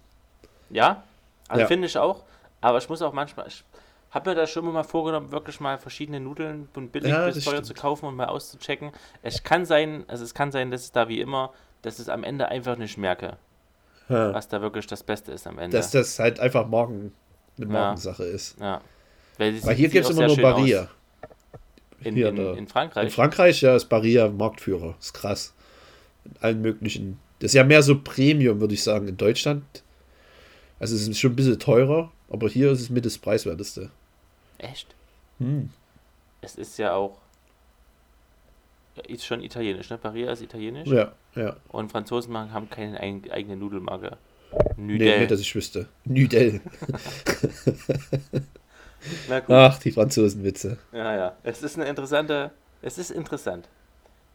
[0.69, 1.03] Ja,
[1.47, 1.67] also Ja.
[1.67, 2.23] finde ich auch.
[2.61, 3.63] Aber ich muss auch manchmal, ich
[4.11, 7.63] habe mir da schon mal vorgenommen, wirklich mal verschiedene Nudeln von billig Ja, bis teuer
[7.63, 8.91] zu kaufen und mal auszuchecken.
[9.21, 12.23] Es kann sein, also es kann sein, dass es da wie immer, dass es am
[12.23, 13.37] Ende einfach nicht merke,
[14.09, 14.33] Ja.
[14.33, 15.77] was da wirklich das Beste ist am Ende.
[15.77, 17.13] Dass das halt einfach morgen
[17.57, 17.71] eine Ja.
[17.71, 18.59] Markensache ist.
[18.59, 18.81] ja.
[19.37, 20.35] Weil, Weil hier gibt es immer nur.
[20.35, 20.89] Barilla.
[22.01, 22.53] In, Hier, in, da.
[22.53, 23.05] in Frankreich.
[23.05, 24.95] In Frankreich, ja, ist Barilla Marktführer.
[24.99, 25.53] Ist krass.
[26.25, 27.19] In allen möglichen.
[27.39, 29.63] Das ist ja mehr so Premium, würde ich sagen, in Deutschland.
[30.79, 33.91] Also es ist schon ein bisschen teurer, aber hier ist es mit das preiswerteste.
[34.59, 34.95] Echt?
[35.39, 35.71] Hm.
[36.41, 37.17] Es ist ja auch
[39.07, 39.97] ist schon italienisch, ne?
[39.97, 40.89] Barilla ist italienisch.
[40.89, 41.55] Ja, ja.
[41.69, 44.17] Und Franzosen haben keine ein, eigene Nudelmarke.
[44.77, 45.19] Nee, Nudel.
[45.19, 45.87] nicht, dass ich wüsste.
[46.05, 46.59] Nudel.
[49.29, 49.55] Na gut.
[49.55, 50.77] Ach, die Franzosenwitze.
[50.91, 51.37] Ja, ja.
[51.43, 52.51] Es ist eine interessante.
[52.81, 53.67] Es ist interessant.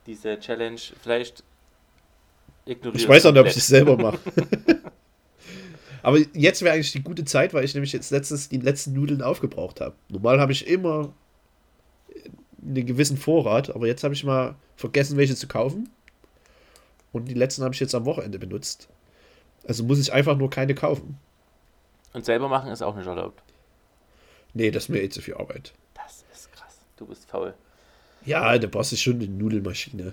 [0.07, 0.81] Diese Challenge.
[1.03, 1.43] Vielleicht
[2.65, 4.21] ignoriere Ich weiß auch nicht, ob ich es selber mache.
[6.05, 9.23] Aber jetzt wäre eigentlich die gute Zeit, weil ich nämlich jetzt letztens die letzten Nudeln
[9.23, 9.95] aufgebraucht habe.
[10.11, 11.15] Normal habe ich immer
[12.63, 15.89] einen gewissen Vorrat, aber jetzt habe ich mal vergessen, welche zu kaufen.
[17.13, 18.91] Und die letzten habe ich jetzt am Wochenende benutzt.
[19.67, 21.19] Also muss ich einfach nur keine kaufen.
[22.13, 23.43] Und selber machen ist auch nicht erlaubt.
[24.53, 25.73] Nee, das ist mir eh zu viel Arbeit.
[25.95, 26.81] Das ist krass.
[26.99, 27.55] Du bist faul.
[28.27, 30.13] Ja, da brauchst du schon eine Nudelmaschine.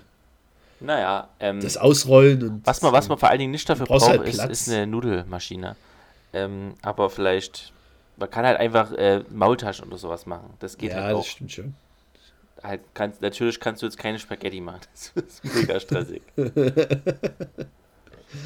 [0.82, 2.66] Naja, ähm, Das Ausrollen und.
[2.66, 5.76] was, man, was man vor allen Dingen nicht dafür braucht, halt ist, ist eine Nudelmaschine.
[6.32, 7.72] Ähm, aber vielleicht.
[8.16, 10.52] Man kann halt einfach äh, Maultaschen oder sowas machen.
[10.60, 11.20] Das geht Ja, halt auch.
[11.22, 11.74] das stimmt schon.
[12.62, 14.80] Halt kannst, natürlich kannst du jetzt keine Spaghetti machen.
[15.14, 16.22] Das ist mega stressig.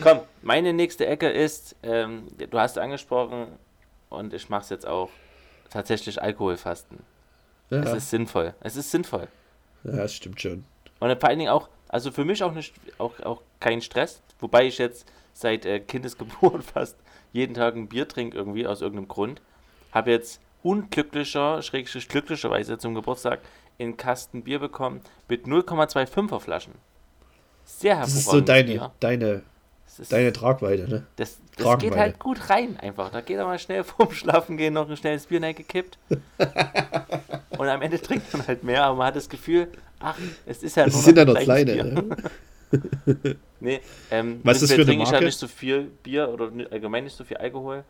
[0.03, 3.47] Komm, meine nächste Ecke ist, ähm, du hast angesprochen
[4.09, 5.11] und ich mache es jetzt auch,
[5.71, 6.99] tatsächlich Alkoholfasten.
[7.71, 8.55] Ja, Es ist sinnvoll.
[8.61, 9.29] Es ist sinnvoll.
[9.85, 10.65] ja das stimmt schon.
[11.01, 14.67] Und vor allen Dingen auch, also für mich auch nicht, auch, auch kein Stress, wobei
[14.67, 16.97] ich jetzt seit äh, Kindesgeburt fast
[17.33, 19.41] jeden Tag ein Bier trinke irgendwie aus irgendeinem Grund.
[19.93, 23.41] Habe jetzt unglücklicher, schrägstrich glücklicherweise zum Geburtstag
[23.79, 26.75] einen Kasten Bier bekommen mit 0,25er Flaschen.
[27.65, 28.93] Sehr Das ist so deine, Bier.
[29.01, 29.43] deine,
[29.99, 31.07] ist, deine Tragweite, ne?
[31.17, 33.11] das, das geht halt gut rein einfach.
[33.11, 35.99] Da geht er mal schnell vorm Schlafen gehen noch ein schnelles Bier gekippt.
[37.59, 39.69] Und am Ende trinkt man halt mehr, aber man hat das Gefühl,
[40.01, 41.85] ach, es ist ja Das nur sind ja noch kleine.
[41.85, 42.17] Ne?
[43.61, 43.81] Nee,
[44.11, 45.25] ähm, Was ist für eine trinke ich Marke?
[45.25, 47.85] nicht so viel Bier oder allgemein nicht so viel Alkohol.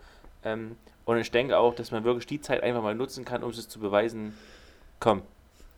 [0.44, 3.50] Ähm, und ich denke auch, dass man wirklich die Zeit einfach mal nutzen kann, um
[3.50, 4.34] es zu beweisen,
[5.00, 5.22] komm,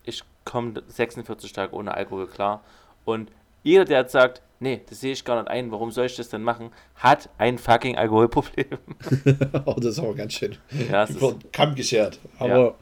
[0.05, 2.63] ich komme 46 Tage ohne Alkohol klar.
[3.05, 3.31] Und
[3.63, 6.29] jeder, der jetzt sagt, nee, das sehe ich gar nicht ein, warum soll ich das
[6.29, 8.79] denn machen, hat ein fucking Alkoholproblem.
[9.65, 10.57] oh, das ist aber ganz schön.
[10.91, 11.17] Ja, es
[11.53, 12.19] Kamm geschert.
[12.39, 12.75] Aber Ja.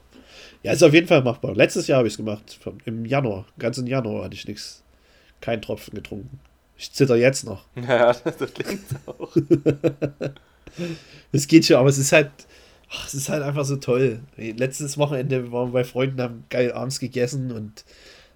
[0.62, 1.54] Ja, ist auf jeden Fall machbar.
[1.54, 2.58] Letztes Jahr habe ich es gemacht.
[2.84, 3.46] Im Januar.
[3.58, 4.82] Ganzen Januar hatte ich nichts.
[5.40, 6.40] Kein Tropfen getrunken.
[6.76, 7.64] Ich zitter jetzt noch.
[7.88, 9.36] ja, das klingt auch.
[11.32, 12.30] Es geht schon, aber es ist halt.
[12.90, 14.20] Ach, es ist halt einfach so toll.
[14.36, 17.84] Letztes Wochenende waren wir bei Freunden, haben geil abends gegessen und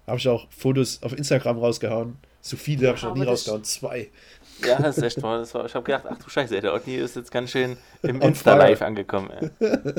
[0.07, 2.17] habe ich auch Fotos auf Instagram rausgehauen.
[2.41, 3.63] So viele habe ich noch nie rausgehauen.
[3.63, 4.09] Zwei.
[4.65, 5.39] Ja, das ist echt wahr.
[5.39, 8.21] Das war, ich habe gedacht, ach du Scheiße, der Otni ist jetzt ganz schön im
[8.21, 9.29] Insta-Live angekommen.
[9.29, 9.49] ey.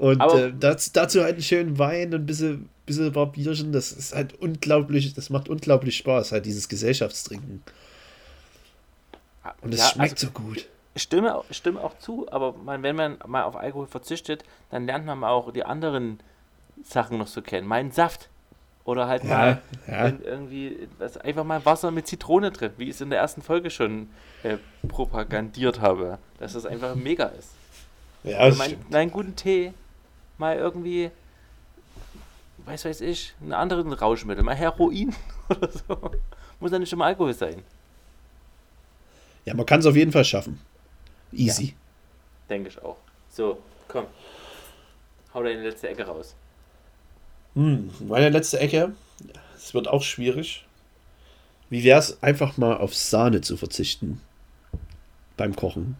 [0.00, 3.70] Und äh, das, dazu halt einen schönen Wein und ein bisschen, bisschen ein paar Bierchen.
[3.70, 7.62] Das ist halt unglaublich, das macht unglaublich Spaß, halt dieses Gesellschaftstrinken.
[9.60, 10.66] Und es Ja, schmeckt also, so gut.
[10.94, 15.04] Ich stimme, stimme auch zu, aber man, wenn man mal auf Alkohol verzichtet, dann lernt
[15.04, 16.18] man mal auch die anderen
[16.82, 17.68] Sachen noch so kennen.
[17.68, 18.30] Meinen Saft.
[18.84, 20.06] Oder halt mal ja.
[20.24, 23.68] irgendwie was, einfach mal Wasser mit Zitrone drin, wie ich es in der ersten Folge
[23.68, 24.08] schon
[24.44, 24.56] äh,
[24.88, 26.16] propagandiert habe.
[26.38, 27.50] Dass das einfach mega ist.
[28.24, 29.74] Ja, Also das mein, meinen guten Tee,
[30.40, 31.10] mal irgendwie,
[32.66, 35.14] weiß weiß ich, einen anderen Rauschmittel, mal Heroin
[35.48, 36.10] oder so.
[36.58, 37.62] Muss ja nicht immer Alkohol sein,
[39.44, 40.60] ja, man kann es auf jeden Fall schaffen.
[41.32, 41.74] Easy.
[42.48, 42.96] denke ich auch.
[43.30, 44.06] So, komm.
[45.32, 46.34] Hau deine letzte Ecke raus.
[47.54, 48.92] Hm, meine letzte Ecke.
[49.56, 50.66] Es wird auch schwierig.
[51.68, 54.20] Wie wäre es, einfach mal auf Sahne zu verzichten
[55.36, 55.96] beim Kochen?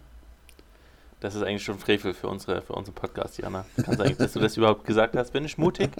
[1.21, 3.63] Das ist eigentlich schon Frevel für, unsere, für unseren Podcast, Jana.
[3.83, 5.31] Kann sein, dass du das überhaupt gesagt hast.
[5.31, 5.89] Bin ich mutig?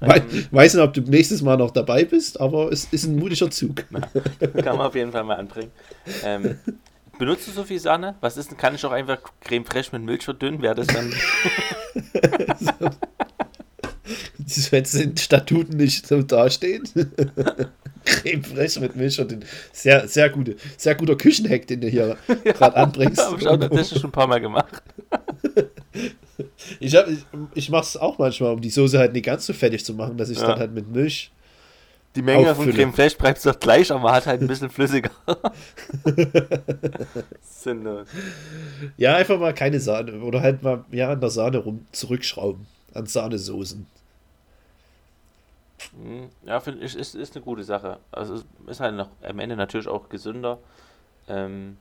[0.00, 3.50] Ähm, weiß nicht, ob du nächstes Mal noch dabei bist, aber es ist ein mutiger
[3.50, 3.76] Zug.
[4.54, 5.70] kann man auf jeden Fall mal anbringen.
[6.22, 6.58] Ähm,
[7.18, 8.14] benutzt du so viel Sahne?
[8.20, 8.58] Was ist denn?
[8.58, 10.60] Kann ich auch einfach Creme fraiche mit Milch verdünnen?
[10.62, 11.12] Wäre das dann.
[14.70, 16.92] Wenn es in Statuten nicht so dasteht.
[18.04, 22.16] Creme fraiche mit Milch und den sehr, sehr, gute, sehr guter Küchenhack, den du hier
[22.44, 23.20] gerade anbringst.
[23.24, 24.82] Habe ich auch tatsächlich schon ein paar Mal gemacht.
[26.78, 27.18] Ich, hab- ich,
[27.54, 30.16] ich mache es auch manchmal, um die Soße halt nicht ganz so fettig zu machen,
[30.16, 30.48] dass ich Ja.
[30.48, 31.30] dann halt mit Milch.
[32.16, 32.68] Die Menge von.
[32.72, 35.10] Creme Fraiche bleibt doch gleich, aber hat halt ein bisschen flüssiger.
[37.42, 38.08] Sinnlos.
[38.96, 40.20] Ja, einfach mal keine Sahne.
[40.20, 42.66] Oder halt mal ja, an der Sahne rum zurückschrauben.
[42.94, 43.86] An Sahnesoßen.
[45.92, 47.98] Hm, Ja, finde ich, ist, ist eine gute Sache.
[48.12, 50.58] Also es ist halt noch am Ende natürlich auch gesünder.
[51.28, 51.78] Ähm,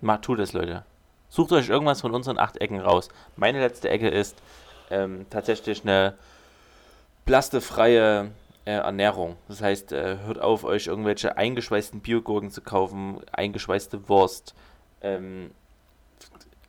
[0.00, 0.84] macht, tut es, Leute.
[1.28, 3.08] Sucht euch irgendwas von unseren acht Ecken raus.
[3.36, 4.36] Meine letzte Ecke ist
[4.90, 6.14] ähm, tatsächlich eine
[7.24, 8.30] plastefreie
[8.64, 9.36] äh, Ernährung.
[9.48, 14.54] Das heißt, äh, hört auf, euch irgendwelche eingeschweißten Biogurken zu kaufen, eingeschweißte Wurst,
[15.02, 15.50] ähm,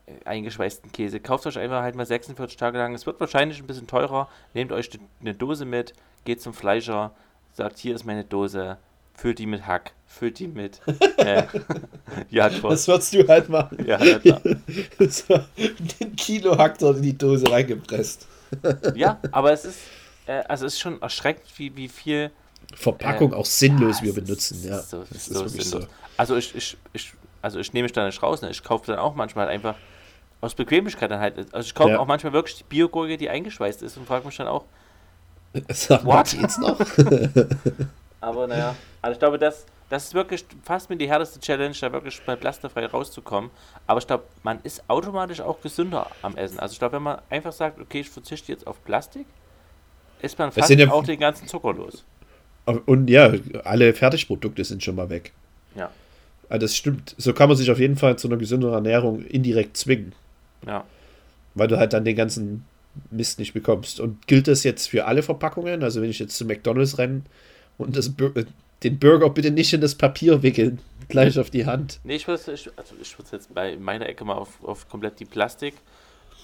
[0.07, 1.19] äh, eingeschweißten Käse.
[1.19, 2.95] Kauft euch einfach halt mal 46 Tage lang.
[2.95, 4.27] Es wird wahrscheinlich ein bisschen teurer.
[4.53, 4.89] Nehmt euch
[5.21, 5.93] eine Dose mit,
[6.27, 7.11] geht zum Fleischer,
[7.53, 8.77] sagt, hier ist meine Dose,
[9.15, 10.79] füllt die mit Hack, füllt die mit
[11.17, 11.43] äh,
[12.29, 12.73] Jagdwurst.
[12.73, 13.83] Das würdest du halt machen.
[13.87, 14.41] Ja, ja, klar.
[15.09, 18.27] So, ein Kilo Hack dort in die Dose reingepresst.
[18.95, 19.79] ja, aber es ist,
[20.25, 22.31] äh, also es ist schon erschreckend, wie, wie viel
[22.75, 24.63] Verpackung Äh, auch sinnlos ja, wir es ist- benutzen.
[24.67, 25.69] Ja, so, das ist so sinnlos.
[25.69, 25.87] so.
[26.17, 28.49] Also ich, ich, ich, also ich nehme mich da nicht raus, ne?
[28.49, 29.75] ich kaufe dann auch manchmal einfach
[30.41, 31.37] aus Bequemlichkeit dann halt.
[31.53, 31.99] Also ich kaufe Ja.
[31.99, 34.65] auch manchmal wirklich die Biogurke, die eingeschweißt ist und frage mich dann auch,
[35.69, 36.31] Sag What?
[36.31, 36.79] geht's noch?
[38.21, 41.91] aber naja, also ich glaube, das, das ist wirklich fast mit die härteste Challenge, da
[41.91, 43.49] wirklich bei plasterfrei rauszukommen.
[43.87, 46.59] Aber ich glaube, man ist automatisch auch gesünder am Essen.
[46.59, 49.25] Also ich glaube, wenn man einfach sagt, okay, ich verzichte jetzt auf Plastik,
[50.21, 52.03] ist man fast ja- auch den ganzen Zucker los.
[52.85, 53.31] Und ja,
[53.63, 55.31] alle Fertigprodukte sind schon mal weg.
[55.75, 55.89] Ja,
[56.49, 57.15] Also das stimmt.
[57.17, 60.13] So kann man sich auf jeden Fall zu einer gesünderen Ernährung indirekt zwingen.
[60.65, 60.83] ja.
[61.55, 62.65] weil du halt dann den ganzen
[63.11, 63.99] Mist nicht bekommst.
[63.99, 65.83] Und gilt das jetzt für alle Verpackungen?
[65.83, 67.21] Also wenn ich jetzt zu McDonalds renne
[67.77, 68.33] und das Bur
[68.83, 70.79] den Burger bitte nicht in das Papier wickeln,
[71.09, 71.99] gleich auf die Hand.
[72.03, 72.93] Nee, ich würde ich, also
[73.31, 75.73] jetzt bei meiner Ecke mal auf, auf komplett die Plastik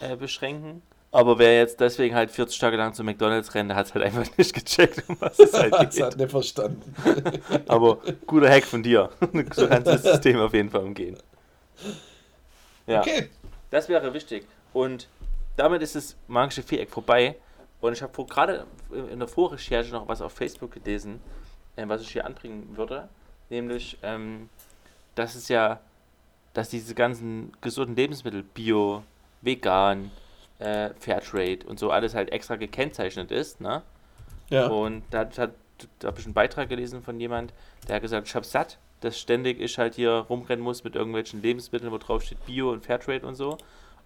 [0.01, 0.81] äh, beschränken.
[1.11, 4.03] Aber wer jetzt deswegen halt 40 Tage lang zu McDonalds rennt, der hat es halt
[4.03, 6.03] einfach nicht gecheckt, um was es halt Das geht.
[6.03, 6.95] hat nicht verstanden.
[7.67, 9.11] Aber guter Hack von dir.
[9.53, 11.15] so kannst du das System auf jeden Fall umgehen.
[12.87, 13.29] Ja, Okay.
[13.69, 14.45] das wäre wichtig.
[14.73, 15.07] Und
[15.55, 17.35] damit ist das magische Viereck vorbei.
[17.81, 18.65] Und ich habe vor- gerade
[19.11, 21.19] in der Vorrecherche noch was auf Facebook gelesen,
[21.75, 23.09] äh, was ich hier anbringen würde.
[23.49, 24.49] Nämlich, ähm,
[25.15, 25.79] dass es ja,
[26.53, 29.03] dass diese ganzen gesunden Lebensmittel, Bio,
[29.41, 30.11] vegan,
[30.59, 33.81] äh, Fairtrade und so alles halt extra gekennzeichnet ist, ne?
[34.49, 34.67] Ja.
[34.67, 35.51] Und da, hat,
[35.99, 37.53] da habe ich einen Beitrag gelesen von jemand,
[37.87, 41.41] der hat gesagt, ich habe satt, dass ständig ich halt hier rumrennen muss mit irgendwelchen
[41.41, 43.57] Lebensmitteln, wo drauf steht Bio und Fairtrade und so.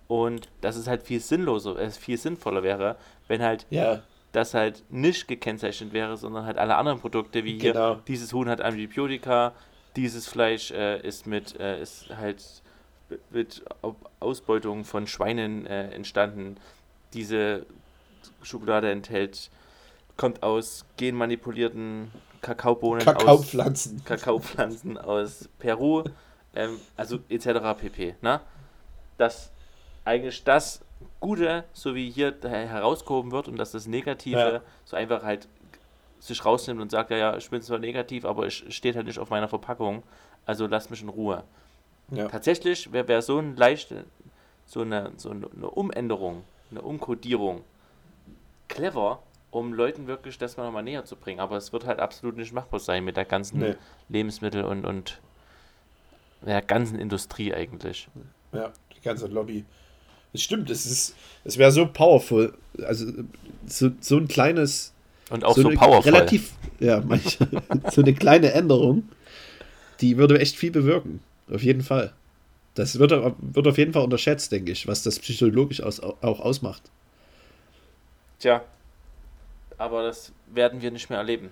[0.08, 2.96] Und dass es halt viel sinnloser, äh, viel sinnvoller wäre,
[3.28, 7.74] wenn halt Ja, das halt nicht gekennzeichnet wäre, sondern halt alle anderen Produkte, wie hier,
[7.74, 7.96] Genau.
[8.08, 9.54] dieses Huhn hat Antibiotika,
[9.96, 12.43] dieses Fleisch äh, ist mit, äh, ist halt
[13.32, 16.58] mit Au- Ausbeutung von Schweinen äh, entstanden.
[17.13, 17.65] Diese
[18.43, 19.50] Schokolade enthält,
[20.17, 24.04] kommt aus genmanipulierten Kakaobohnen aus Kakaopflanzen.
[24.06, 26.04] Kakaopflanzen aus Peru,
[26.56, 27.80] ähm, also etc.
[27.80, 28.15] pp.
[28.22, 28.39] Ne?
[29.17, 29.52] Dass
[30.08, 30.82] eigentlich das
[31.20, 34.62] Gute, so wie hier herausgehoben wird und dass das Negative Ja.
[34.86, 35.48] so einfach halt
[36.20, 39.20] sich rausnimmt und sagt, ja, ja, ich bin zwar negativ, aber es steht halt nicht
[39.20, 40.02] auf meiner Verpackung,
[40.46, 41.43] also lasst mich in Ruhe.
[42.12, 42.28] Ja.
[42.30, 44.06] Tatsächlich wäre wär so ein leichte,
[44.65, 47.63] so eine, so eine Umänderung, eine Umkodierung
[48.67, 51.39] clever, um Leuten wirklich das mal nochmal näher zu bringen.
[51.39, 53.76] Aber es wird halt absolut nicht machbar sein mit der ganzen Nee.
[54.10, 55.20] Lebensmittel- und, und
[56.41, 58.08] der ganzen Industrie eigentlich.
[58.52, 59.65] Ja, die ganze Lobby.
[60.38, 62.54] Das stimmt, es ist, es wäre so powerful.
[62.86, 63.12] Also
[63.65, 64.93] so, so ein kleines,
[65.32, 66.12] Und auch so, eine powerful.
[66.12, 67.39] relativ, ja, manch,
[67.91, 69.10] so eine kleine Änderung,
[70.00, 71.21] die würde echt viel bewirken.
[71.52, 72.13] Auf jeden Fall.
[72.76, 76.84] Das wird, wird auf jeden Fall unterschätzt, denke ich, was das psychologisch aus, auch ausmacht.
[78.38, 78.63] Tja,
[79.80, 81.50] aber das werden wir nicht mehr erleben.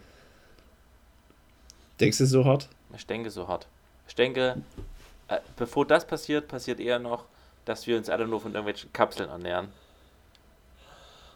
[1.99, 2.69] Denkst du so hart?
[2.95, 3.67] Ich denke so hart.
[4.07, 4.61] Ich denke,
[5.27, 7.25] äh, bevor das passiert, passiert eher noch,
[7.65, 9.67] dass wir uns alle nur von irgendwelchen Kapseln ernähren.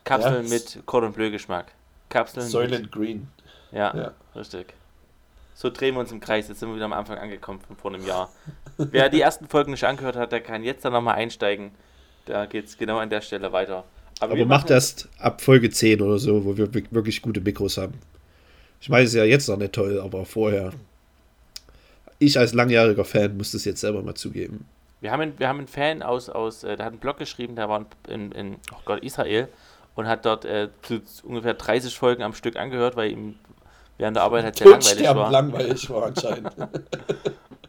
[0.03, 0.49] Kapseln Ja.
[0.49, 1.71] mit Cordon Bleu Geschmack.
[2.09, 3.27] Kapseln mit, Soylent Green.
[3.71, 4.11] ja, Ja.
[4.35, 4.73] richtig.
[5.53, 6.47] So drehen wir uns im Kreis.
[6.47, 8.31] Jetzt sind wir wieder am Anfang angekommen von vor einem Jahr.
[8.77, 11.71] Wer die ersten Folgen nicht angehört hat, der kann jetzt da nochmal einsteigen.
[12.25, 13.83] Da geht es genau an der Stelle weiter.
[14.21, 17.77] Aber wir macht erst ab Folge 10 oder so, wo wir wi- wirklich gute Mikros
[17.77, 17.93] haben.
[18.81, 20.71] Ich meine, es ist ja jetzt noch nicht toll, aber vorher.
[22.19, 24.65] Ich als langjähriger Fan muss das jetzt selber mal zugeben.
[25.01, 27.55] Wir haben, einen, wir haben einen Fan aus, aus äh, der hat einen Blog geschrieben,
[27.55, 29.47] der war in, in oh Gott, Israel
[29.95, 33.35] und hat dort äh, zu, zu ungefähr 30 Folgen am Stück angehört, weil ihm
[33.97, 35.31] während der Arbeit halt sehr langweilig war.
[35.31, 36.53] langweilig war anscheinend.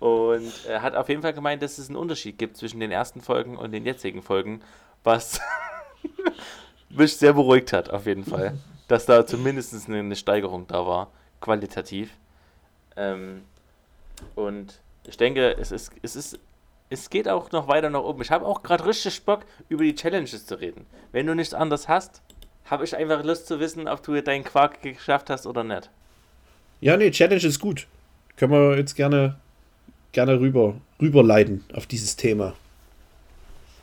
[0.00, 3.20] Und er hat auf jeden Fall gemeint, dass es einen Unterschied gibt zwischen den ersten
[3.20, 4.62] Folgen und den jetzigen Folgen,
[5.04, 5.40] was
[6.88, 8.54] mich sehr beruhigt hat, auf jeden Fall.
[8.88, 11.10] Dass da zumindest eine, eine Steigerung da war,
[11.42, 12.16] qualitativ.
[12.96, 13.42] Ähm,
[14.34, 16.38] und ich denke, es ist, es ist,
[16.90, 18.20] es geht auch noch weiter nach oben.
[18.20, 20.86] Ich habe auch gerade richtig Bock, über die Challenges zu reden.
[21.12, 22.20] Wenn du nichts anderes hast,
[22.66, 25.88] habe ich einfach Lust zu wissen, ob du deinen Quark geschafft hast oder nicht.
[26.80, 27.86] ja, nee, Challenge ist gut.
[28.36, 29.36] Können wir jetzt gerne,
[30.12, 32.54] gerne rüber, rüberleiten auf dieses Thema.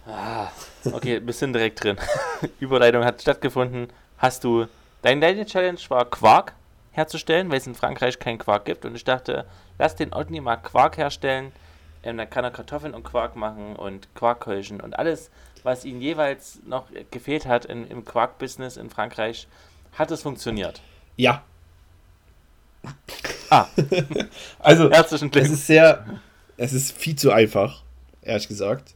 [0.06, 0.50] Ah,
[0.92, 1.98] okay, wir sind direkt drin.
[2.60, 3.88] Überleitung hat stattgefunden.
[4.18, 4.68] Hast du.
[5.02, 6.54] Dein, deine Challenge war Quark
[6.92, 8.84] herzustellen, weil es in Frankreich keinen Quark gibt.
[8.84, 9.46] Und ich dachte,
[9.78, 11.52] lass den Otni mal Quark herstellen.
[12.04, 15.30] Ähm, dann kann er Kartoffeln und Quark machen und Quarkkeulchen und alles,
[15.64, 19.48] was ihm jeweils noch gefehlt hat in, im Quark-Business in Frankreich,
[19.94, 20.82] hat es funktioniert.
[21.16, 21.44] Ja.
[23.50, 23.68] Ah.
[24.60, 26.06] Also, Herzlichen es ist sehr,
[26.58, 27.84] es ist viel zu einfach,
[28.22, 28.94] ehrlich gesagt.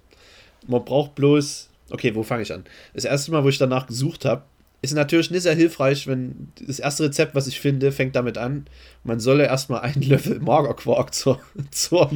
[0.68, 2.66] Man braucht bloß, okay, wo fange ich an?
[2.94, 4.44] Das erste Mal, wo ich danach gesucht habe,
[4.84, 8.66] ist natürlich nicht sehr hilfreich, wenn das erste Rezept, was ich finde, fängt damit an,
[9.04, 11.40] man solle erstmal einen Löffel Magerquark zur,
[11.70, 12.10] zur,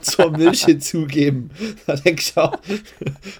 [0.00, 1.50] zur Milch hinzugeben.
[1.86, 2.56] Da denke ich auch,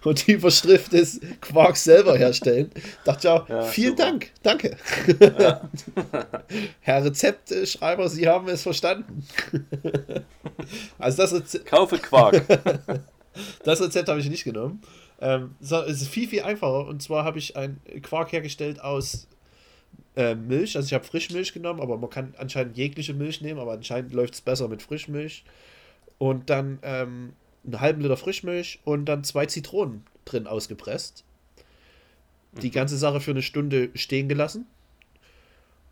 [0.05, 2.71] und die Überschrift ist Quark selber herstellen.
[3.05, 4.03] Dachte ich auch, Ja, vielen super.
[4.03, 4.77] Dank, danke.
[6.81, 9.27] Herr Rezeptschreiber, Sie haben es verstanden.
[10.99, 12.43] also das Rezept, Kaufe Quark.
[13.65, 14.83] das Rezept habe ich nicht genommen.
[15.21, 16.87] Ähm, so, es ist viel, viel einfacher.
[16.87, 19.29] Und zwar habe ich einen Quark hergestellt aus
[20.17, 20.77] äh, Milch.
[20.77, 24.35] Also ich habe Frischmilch genommen, aber man kann anscheinend jegliche Milch nehmen, aber anscheinend läuft
[24.35, 25.45] es besser mit Frischmilch.
[26.19, 27.33] Und dann ähm,
[27.65, 31.25] einen halben Liter Frischmilch und dann zwei Zitronen drin ausgepresst.
[32.63, 34.67] Die ganze Sache für eine Stunde stehen gelassen.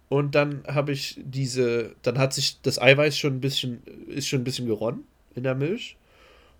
[0.08, 4.40] Und dann habe ich diese, dann hat sich das Eiweiß schon ein bisschen, ist schon
[4.40, 5.96] ein bisschen geronnen in der Milch.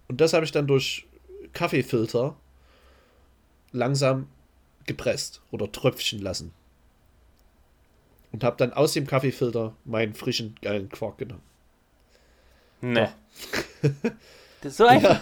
[0.08, 1.06] Und das habe ich dann durch
[1.52, 2.36] Kaffeefilter
[3.74, 4.28] langsam
[4.86, 6.52] gepresst oder tröpfchen lassen.
[8.32, 11.42] Und habe dann aus dem Kaffeefilter meinen frischen, geilen Quark genommen.
[14.62, 15.20] Ist so einfach.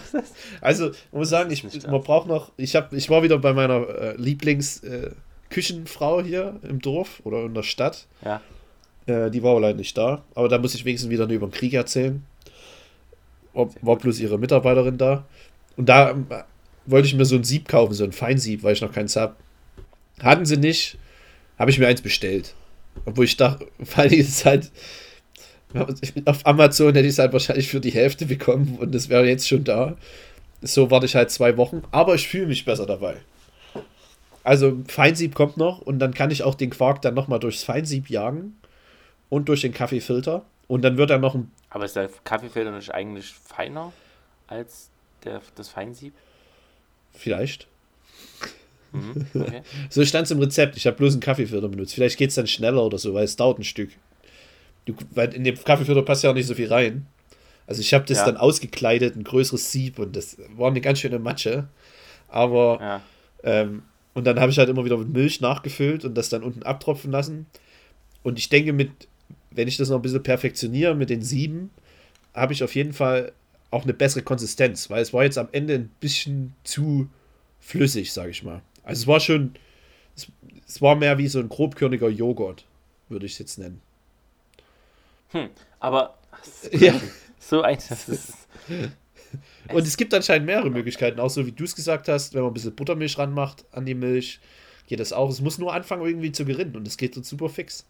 [0.61, 3.89] Also, man muss sagen, ich, man braucht noch, ich, hab, ich war wieder bei meiner
[3.89, 8.07] äh, Lieblings-Küchenfrau hier im Dorf oder in der Stadt.
[8.23, 8.39] Ja.
[9.05, 10.23] Äh, die war leider nicht da.
[10.33, 12.23] Aber da muss ich wenigstens wieder über den Krieg erzählen.
[13.53, 15.25] War, war bloß ihre Mitarbeiterin da.
[15.75, 16.15] Und da
[16.85, 19.35] wollte ich mir so ein Sieb kaufen, so ein Feinsieb, weil ich noch keins habe.
[20.21, 20.97] Hatten sie nicht,
[21.57, 22.53] habe ich mir eins bestellt.
[23.05, 23.67] Obwohl ich dachte,
[24.09, 24.71] ist es halt,
[26.25, 29.47] Auf Amazon hätte ich es halt wahrscheinlich für die Hälfte bekommen und es wäre jetzt
[29.47, 29.97] schon da.
[30.61, 33.17] So warte ich halt zwei Wochen, aber ich fühle mich besser dabei.
[34.43, 38.09] Also Feinsieb kommt noch und dann kann ich auch den Quark dann nochmal durchs Feinsieb
[38.09, 38.57] jagen
[39.29, 41.51] und durch den Kaffeefilter und dann wird er noch ein.
[41.69, 43.91] Aber ist der Kaffeefilter nicht eigentlich feiner
[44.47, 44.89] als
[45.23, 46.13] der, das Feinsieb?
[47.13, 47.67] Vielleicht.
[48.91, 49.61] Mhm, okay.
[49.89, 50.77] So stand es im Rezept.
[50.77, 51.93] Ich habe bloß einen Kaffeefilter benutzt.
[51.93, 53.89] Vielleicht geht es dann schneller oder so, weil es dauert ein Stück.
[54.85, 57.05] Du, weil in dem Kaffeefilter passt ja auch nicht so viel rein.
[57.65, 58.25] Also ich habe das Ja.
[58.25, 61.67] dann ausgekleidet, ein größeres Sieb und das war eine ganz schöne Matsche.
[62.27, 63.01] Aber ja.
[63.43, 66.63] ähm, und dann habe ich halt immer wieder mit Milch nachgefüllt und das dann unten
[66.63, 67.47] abtropfen lassen.
[68.21, 68.91] Und ich denke, mit,
[69.49, 71.71] wenn ich das noch ein bisschen perfektioniere mit den Sieben,
[72.33, 73.31] habe ich auf jeden Fall
[73.73, 77.09] auch eine bessere Konsistenz, weil es war jetzt am Ende ein bisschen zu
[77.59, 78.61] flüssig, sage ich mal.
[78.83, 79.53] Also es war schon,
[80.15, 80.27] es,
[80.67, 82.65] es war mehr wie so ein grobkörniger Joghurt,
[83.09, 83.81] würde ich es jetzt nennen.
[85.29, 85.49] Hm.
[85.79, 86.17] Aber
[86.71, 86.99] Ja.
[87.39, 87.77] so ein.
[87.89, 88.33] Das ist,
[89.69, 92.51] Und es gibt anscheinend mehrere Möglichkeiten, auch so wie du es gesagt hast, wenn man
[92.51, 94.39] ein bisschen Buttermilch ranmacht an die Milch,
[94.87, 95.29] geht das auch.
[95.29, 97.85] Es muss nur anfangen irgendwie zu gerinnen und es geht dann super fix.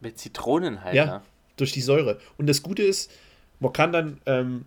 [0.00, 0.94] mit Zitronen halt.
[0.96, 1.06] Ja.
[1.06, 1.22] ne?
[1.60, 2.18] durch die Säure.
[2.38, 3.10] Und das Gute ist,
[3.60, 4.64] man kann dann ähm,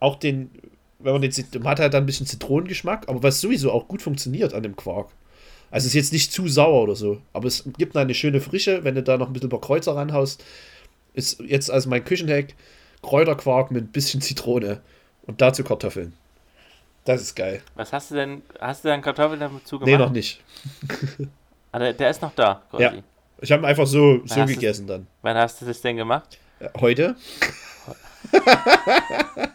[0.00, 0.50] auch den,
[0.98, 4.02] wenn man den, man hat halt dann ein bisschen Zitronengeschmack, aber was sowieso auch gut
[4.02, 5.08] funktioniert an dem Quark.
[5.70, 8.40] Also es ist jetzt nicht zu sauer oder so, aber es gibt dann eine schöne
[8.40, 10.44] Frische, wenn du da noch ein bisschen paar Kreuzer ranhaust.
[11.14, 12.54] Ist jetzt also mein Küchenhack
[13.02, 14.80] Kräuterquark mit ein bisschen Zitrone
[15.26, 16.12] und dazu Kartoffeln.
[17.04, 17.62] Das ist geil.
[17.74, 18.42] Was hast du denn?
[18.60, 19.86] Hast du denn Kartoffeln dazu gemacht?
[19.86, 20.40] Nee, noch nicht.
[21.72, 22.82] Ah, der, ist noch da, quasi.
[22.84, 22.92] Ja.
[23.40, 25.06] Ich habe einfach so, so gegessen dann.
[25.22, 26.38] Wann hast du das denn gemacht?
[26.60, 27.16] Äh, Heute?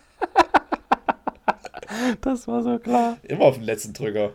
[2.21, 3.17] Das war so klar.
[3.23, 4.31] Immer auf den letzten Drücker.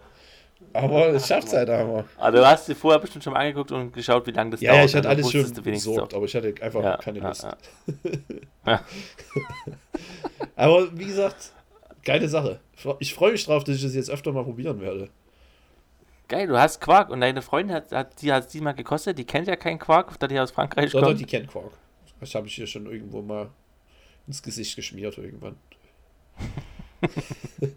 [0.73, 2.05] Aber es schafft's halt aber.
[2.19, 4.73] Also du hast dir vorher bestimmt schon mal angeguckt und geschaut, wie lange das Ja,
[4.73, 4.91] ja, dauert.
[4.91, 6.83] ich hatte alles schon besorgt, aber ich hatte einfach.
[6.83, 7.43] Ja, keine ja, Lust.
[7.45, 7.57] ja.
[8.67, 8.81] Ja.
[10.57, 11.53] Aber wie gesagt,
[12.05, 12.61] geile Sache.
[13.01, 15.09] Ich freue mich drauf, dass ich das jetzt öfter mal probieren werde.
[16.29, 19.25] Geil, du hast Quark und deine Freundin hat, hat die hat die mal gekostet, die
[19.25, 21.21] kennt ja keinen Quark, da die aus Frankreich Doch, doch, kommt.
[21.21, 21.73] die kennt Quark.
[22.21, 23.51] Das habe ich hier schon irgendwo mal
[24.27, 25.57] ins Gesicht geschmiert irgendwann.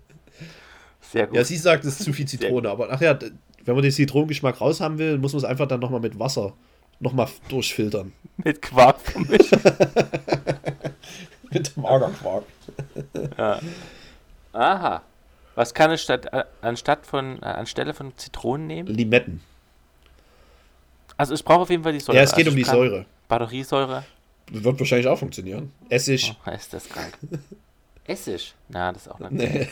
[1.01, 1.35] Sehr gut.
[1.35, 3.17] Ja, sie sagt, es ist zu viel Zitrone, aber ach ja,
[3.63, 6.53] wenn man den Zitronengeschmack raus haben will, muss man es einfach dann nochmal mit Wasser
[6.99, 8.13] nochmal durchfiltern.
[8.37, 9.51] Mit Quark vermischt.
[11.51, 12.43] mit Magerquark.
[14.51, 15.01] Aha.
[15.55, 18.87] Was kann ich statt, äh, anstatt von, äh, anstelle von Zitronen nehmen?
[18.89, 19.41] Limetten.
[21.15, 22.17] Also ich brauche auf jeden Fall die Säure.
[22.17, 23.05] Ja, es geht also um die kann Säure.
[23.29, 24.03] Batteriesäure.
[24.51, 25.71] Wird wahrscheinlich auch funktionieren.
[25.89, 26.35] Essig.
[26.45, 27.17] Oh, ist das krank.
[28.05, 28.53] Essig.
[28.69, 29.33] Na, das ist auch lang.
[29.33, 29.67] Nee.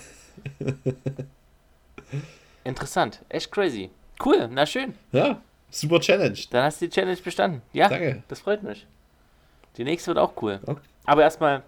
[2.63, 3.21] Interessant.
[3.29, 3.89] Echt crazy.
[4.23, 4.95] Cool, na schön.
[5.11, 6.37] Ja, super Challenge.
[6.49, 7.61] Dann hast du die Challenge bestanden.
[7.73, 8.23] Ja, Danke.
[8.27, 8.87] das freut mich.
[9.77, 10.59] Die nächste wird auch cool.
[10.65, 10.81] Okay.
[11.05, 11.63] Aber erstmal,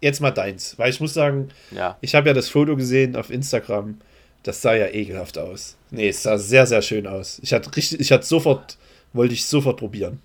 [0.00, 0.78] Jetzt mal deins.
[0.78, 1.96] Weil ich muss sagen, ja.
[2.00, 3.98] ich habe ja das Foto gesehen auf Instagram.
[4.42, 5.76] Das sah ja ekelhaft aus.
[5.90, 7.40] Nee, es sah sehr, sehr schön aus.
[7.42, 8.76] Ich hatte richtig, ich hatte sofort,
[9.12, 10.20] wollte ich sofort probieren.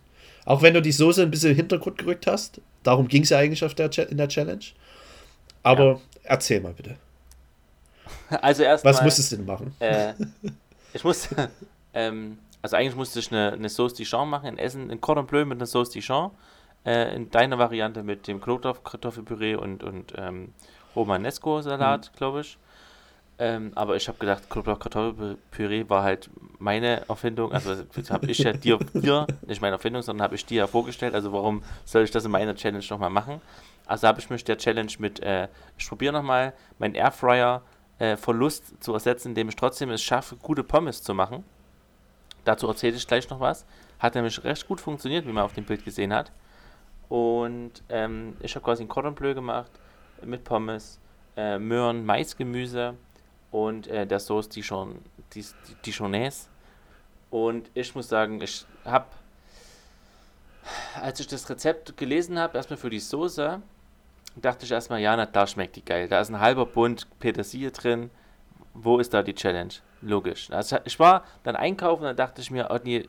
[0.45, 2.61] Auch wenn du die Soße ein bisschen in den Hintergrund gerückt hast.
[2.83, 4.65] Darum ging es ja eigentlich auf der, in der Challenge.
[5.63, 6.95] Aber erzähl mal bitte.
[8.41, 8.93] Also erstmal.
[8.93, 9.75] Was musstest du denn machen?
[9.79, 10.13] Äh,
[10.93, 11.49] ich musste,
[11.93, 15.43] ähm, also eigentlich musste ich eine, eine Sauce Dijon machen, in Essen, ein Cordon Bleu
[15.43, 16.31] mit einer Sauce Dijon,
[16.85, 20.53] äh, in deiner Variante mit dem Knoblauch-Kartoffelpüree und, und ähm,
[20.95, 22.57] Romanesco-Salat, glaube ich.
[23.43, 27.71] Ähm, aber ich habe gedacht, Knoblauch-Kartoffelpüree war halt meine Erfindung, also
[28.11, 31.33] habe ich ja dir, dir, nicht meine Erfindung, sondern habe ich dir ja vorgestellt, also
[31.33, 33.41] warum soll ich das in meiner Challenge nochmal machen?
[33.87, 37.63] Also habe ich mich der Challenge mit, äh, ich probiere nochmal meinen Airfryer
[37.97, 41.43] äh, Verlust zu ersetzen, indem ich trotzdem es schaffe, gute Pommes zu machen.
[42.45, 43.65] Dazu erzähle ich gleich noch was.
[43.97, 46.31] Hat nämlich recht gut funktioniert, wie man auf dem Bild gesehen hat.
[47.09, 49.71] Und ähm, ich habe quasi ein Cordon Bleu gemacht
[50.23, 50.99] mit Pommes,
[51.35, 52.93] äh, Möhren, Maisgemüse
[53.51, 54.99] und äh, der Sauce Dijon,
[55.85, 56.47] Dijonnaise.
[57.29, 59.05] Und ich muss sagen, ich habe,
[61.01, 63.61] als ich das Rezept gelesen habe, erstmal für die Soße,
[64.35, 66.07] dachte ich erstmal, ja, na, da schmeckt die geil.
[66.07, 68.09] Da ist ein halber Bund Petersilie drin.
[68.73, 69.73] Wo ist da die Challenge?
[70.01, 70.49] Logisch.
[70.51, 73.07] Also ich war dann einkaufen und dann dachte ich mir, oh nee,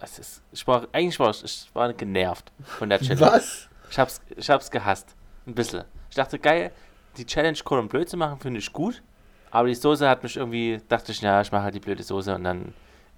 [0.00, 3.20] es ist, ich war, eigentlich war ich, ich war genervt von der Challenge.
[3.20, 3.68] Was?
[3.90, 5.16] Ich hab's, ich hab's gehasst.
[5.46, 5.84] Ein bisschen.
[6.08, 6.70] Ich dachte, geil,
[7.16, 9.02] die Challenge Cordon Bleu zu machen, finde ich gut.
[9.50, 12.34] Aber die Soße hat mich irgendwie, dachte ich, ja, ich mache halt die blöde Soße
[12.34, 12.72] und dann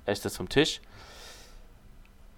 [0.07, 0.81] esse das vom Tisch.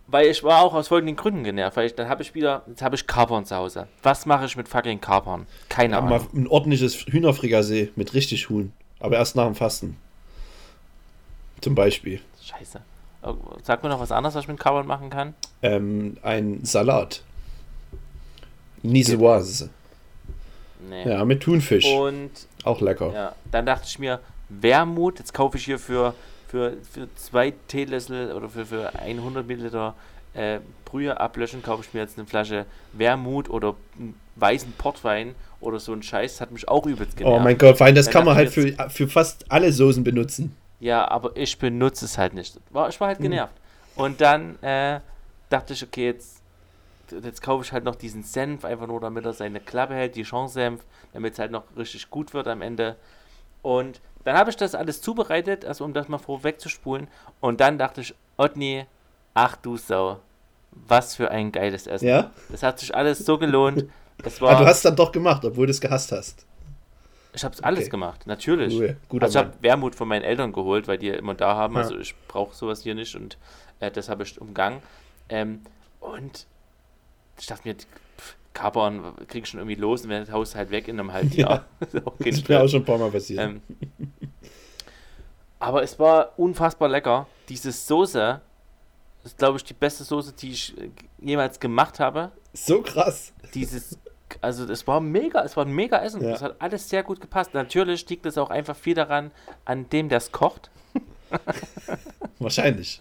[0.06, 1.76] Weil ich war auch aus folgenden Gründen genervt.
[1.76, 3.88] Weil ich, dann habe ich wieder, jetzt habe ich Kapern zu Hause.
[4.02, 5.46] Was mache ich mit fucking Kapern?
[5.68, 6.28] Keine Ja, mal Ahnung.
[6.34, 8.72] ein ordentliches Hühnerfrikassee mit richtig Huhn.
[9.00, 9.96] Aber erst nach dem Fasten.
[11.62, 12.20] Zum Beispiel.
[12.42, 12.80] Scheiße.
[13.22, 15.32] Oh, Sag mir noch was anderes, was ich mit Kapern machen kann.
[15.62, 17.22] Ähm, ein Salat.
[18.82, 19.70] Nisoise.
[20.90, 21.08] Nee.
[21.08, 21.86] Ja, mit Thunfisch.
[21.86, 22.30] Und
[22.64, 23.12] Auch lecker.
[23.14, 26.14] ja, dann dachte ich mir, Wermut, jetzt kaufe ich hier für,
[26.48, 29.94] für, für zwei Teelöffel oder für, für 100 Milliliter
[30.34, 35.80] äh, Brühe ablöschen, kaufe ich mir jetzt eine Flasche Wermut oder einen weißen Portwein oder
[35.80, 36.32] so ein Scheiß.
[36.32, 37.40] Das hat mich auch übelst genervt.
[37.40, 40.56] Oh mein Gott, Wein, das Dann kann man halt für, für fast alle Soßen benutzen.
[40.80, 42.56] Ja, aber ich benutze es halt nicht.
[42.88, 43.54] Ich war halt genervt.
[43.96, 45.00] Und dann äh,
[45.48, 46.42] dachte ich, okay, jetzt,
[47.12, 50.22] jetzt kaufe ich halt noch diesen Senf, einfach nur damit er seine Klappe hält, die
[50.22, 50.82] Chance-Senf,
[51.12, 52.96] damit es halt noch richtig gut wird am Ende.
[53.62, 57.08] Und dann habe ich das alles zubereitet, also um das mal vorwegzuspulen.
[57.40, 58.86] Und dann dachte ich, Otni,
[59.34, 60.20] ach du Sau,
[60.72, 62.08] was für ein geiles Essen.
[62.08, 62.30] Ja?
[62.50, 63.84] Das hat sich alles so gelohnt.
[64.24, 66.46] Es Aber war, du hast es dann doch gemacht, obwohl du es gehasst hast.
[67.32, 67.90] ich habe es alles Okay.
[67.90, 68.74] gemacht, natürlich.
[68.74, 71.74] Cool, guter Also ich habe Wermut von meinen Eltern geholt, weil die immer da haben.
[71.74, 71.80] Ja.
[71.82, 73.36] Also ich brauche sowas hier nicht und
[73.80, 74.80] äh, das habe ich umgangen.
[75.28, 75.62] Ähm,
[76.00, 76.46] und
[77.38, 80.70] ich dachte mir, pff, Kapern krieg ich schon irgendwie los und werde das Haus halt
[80.70, 81.48] weg in einem halben Ja.
[81.48, 81.64] Jahr.
[81.80, 83.40] Das ist auch kein Das ist mir auch schon ein paar Mal passiert.
[83.40, 83.62] ähm,
[85.58, 87.26] aber es war unfassbar lecker.
[87.48, 88.40] Diese Soße
[89.24, 92.30] ist, glaube ich, die beste Soße, die ich äh, jemals gemacht habe.
[92.52, 93.32] so krass.
[93.54, 93.98] Dieses,
[94.40, 96.22] also es war mega, es war ein mega Essen.
[96.22, 96.34] Ja.
[96.34, 97.54] Es hat alles sehr gut gepasst.
[97.54, 99.30] Natürlich liegt es auch einfach viel daran,
[99.64, 100.70] an dem das kocht.
[102.38, 103.00] Wahrscheinlich.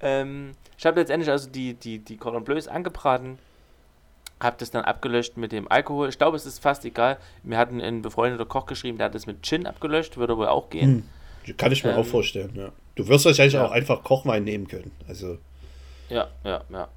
[0.00, 3.38] Ähm, ich habe letztendlich also die, die, die Cordon Bleus angebraten,
[4.40, 6.08] habe das dann abgelöscht mit dem Alkohol.
[6.08, 7.18] Ich glaube, es ist fast egal.
[7.42, 10.48] Mir hat ein, ein befreundeter Koch geschrieben, der hat das mit Gin abgelöscht, würde wohl
[10.48, 11.04] auch gehen.
[11.46, 11.56] Hm.
[11.56, 12.70] Kann ich mir Ähm, auch vorstellen, ja.
[12.94, 13.66] Du wirst wahrscheinlich ja.
[13.66, 14.90] auch einfach Kochwein nehmen können.
[15.08, 15.38] Also,
[16.08, 16.88] Ja, ja, ja.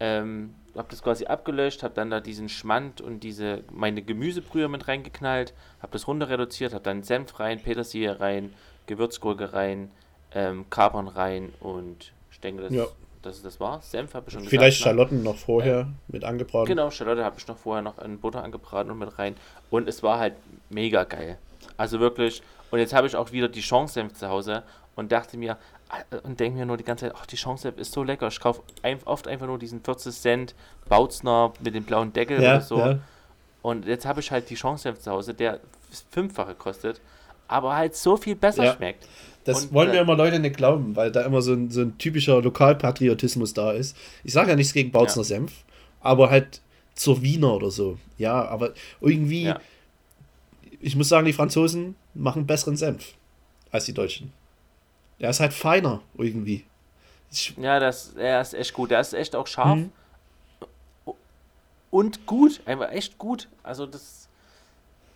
[0.00, 4.86] Ähm, habe das quasi abgelöscht, habe dann da diesen Schmand und diese meine Gemüsebrühe mit
[4.86, 8.54] reingeknallt, habe das runter reduziert, habe dann Senf rein, Petersilie rein,
[8.86, 9.90] Gewürzgurke rein,
[10.34, 12.86] ähm, Kapern rein und ich denke, das, Ja.
[13.22, 13.80] das, das war.
[13.82, 14.94] Senf habe ich schon vielleicht gesagt.
[14.96, 15.00] ne?
[15.02, 16.66] Schalotten noch vorher mit angebraten.
[16.68, 19.36] Genau, Schalotte habe ich noch vorher noch in Butter angebraten und mit rein.
[19.70, 20.34] Und es war halt
[20.70, 21.38] mega geil.
[21.76, 22.42] Also wirklich.
[22.70, 24.62] Und jetzt habe ich auch wieder die Chance zu Hause
[24.94, 25.56] und dachte mir,
[26.10, 28.28] äh, und denke mir nur die ganze Zeit, ach, die Chance ist so lecker.
[28.28, 30.54] Ich kaufe ein, oft einfach nur diesen 40 Cent
[30.88, 32.78] Bautzner mit dem blauen Deckel Ja, oder so.
[32.78, 32.98] ja.
[33.62, 35.60] Und jetzt habe ich halt die Chance zu Hause, der
[36.10, 37.00] fünffache kostet,
[37.48, 38.74] aber halt so viel besser Ja.
[38.74, 39.06] schmeckt.
[39.48, 41.80] Das Und, wollen mir äh, immer Leute nicht glauben, weil da immer so ein, so
[41.80, 43.96] ein typischer Lokalpatriotismus da ist.
[44.22, 45.24] Ich sage ja nichts gegen Bautzner Ja.
[45.28, 45.64] Senf,
[46.00, 46.60] aber halt
[46.94, 47.96] zur Wiener oder so.
[48.18, 49.60] Ja, aber irgendwie, Ja.
[50.80, 53.14] ich muss sagen, die Franzosen machen besseren Senf
[53.70, 54.32] als die Deutschen.
[55.18, 56.64] Der ist halt feiner irgendwie.
[57.32, 58.90] Ich, Ja, das, er ist echt gut.
[58.90, 59.78] Der ist echt auch scharf.
[59.78, 59.90] Mhm.
[61.90, 62.60] Und gut.
[62.66, 63.48] Einfach echt gut.
[63.62, 64.17] Also das.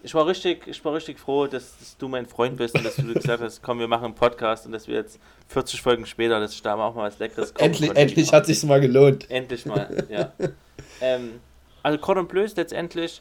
[0.05, 2.97] Ich war richtig, ich war richtig froh, dass, dass du mein Freund bist und dass
[2.97, 6.41] du gesagt hast, komm, wir machen einen Podcast und dass wir jetzt 40 Folgen später,
[6.41, 9.31] dass ich da auch mal was Leckeres kochen endlich endlich hat sich's mal gelohnt.
[9.31, 10.33] Endlich mal, ja.
[11.01, 11.41] ähm,
[11.85, 13.21] also Cordon Bleu ist letztendlich.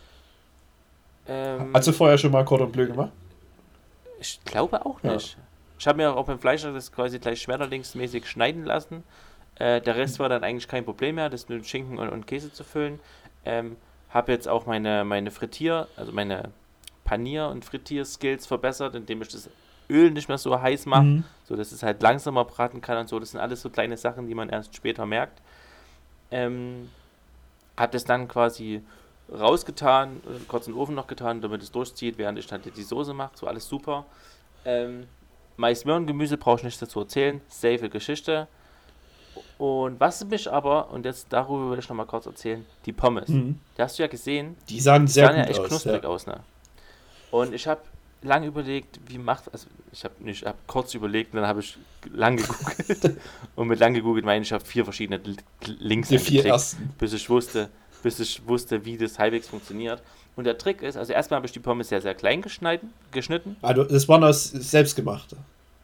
[1.28, 3.12] Ähm, Hast du vorher schon mal Cordon Bleu gemacht?
[4.20, 5.14] Ich glaube auch Ja.
[5.14, 5.38] nicht.
[5.78, 9.04] Ich habe mir auch beim Fleisch das quasi gleich schmetterlingsmäßig schneiden lassen.
[9.56, 12.52] Äh, der Rest war dann eigentlich kein Problem mehr, das mit Schinken und, und Käse
[12.52, 13.00] zu füllen.
[13.46, 13.78] Ähm,
[14.10, 16.50] habe jetzt auch meine, meine Frittier, also meine
[17.12, 19.50] Panier- und Frittier-Skills verbessert, indem ich das
[19.90, 21.24] Öl nicht mehr so heiß mache, Mhm.
[21.44, 23.20] so dass es halt langsamer braten kann und so.
[23.20, 25.42] Das sind alles so kleine Sachen, die man erst später merkt.
[26.32, 26.90] Ähm,
[27.76, 28.82] habe das dann quasi
[29.30, 32.84] rausgetan, äh, kurz in den Ofen noch getan, damit es durchzieht, während ich dann die
[32.84, 33.32] Soße mache.
[33.36, 34.06] So alles super.
[34.64, 35.08] Ähm,
[35.58, 37.42] Mais, Gemüse brauche ich nicht dazu erzählen.
[37.50, 38.48] Safe Geschichte.
[39.58, 43.28] Und was mich aber, und jetzt darüber will ich nochmal kurz erzählen, die Pommes.
[43.30, 43.60] Mhm.
[43.78, 45.68] Die hast du ja gesehen, Die sahen die sehr sahen ja gut echt aus.
[45.68, 46.10] knusprig Ja.
[46.10, 46.40] aus, ne?
[47.32, 47.82] Und ich habe
[48.22, 51.78] lange überlegt, wie macht, also ich habe nicht, habe kurz überlegt und dann habe ich
[52.14, 53.18] lang gegoogelt.
[53.56, 55.20] und mit lang gegoogelt meine ich, ich habe vier verschiedene
[55.80, 56.94] Links Die vier ersten.
[57.00, 57.70] bis ich wusste,
[58.04, 60.02] bis ich wusste, wie das halbwegs funktioniert.
[60.36, 63.58] Und der Trick ist, also erstmal habe ich die Pommes sehr, sehr klein geschnitten, geschnitten.
[63.62, 65.38] Also, das waren aus selbstgemachte.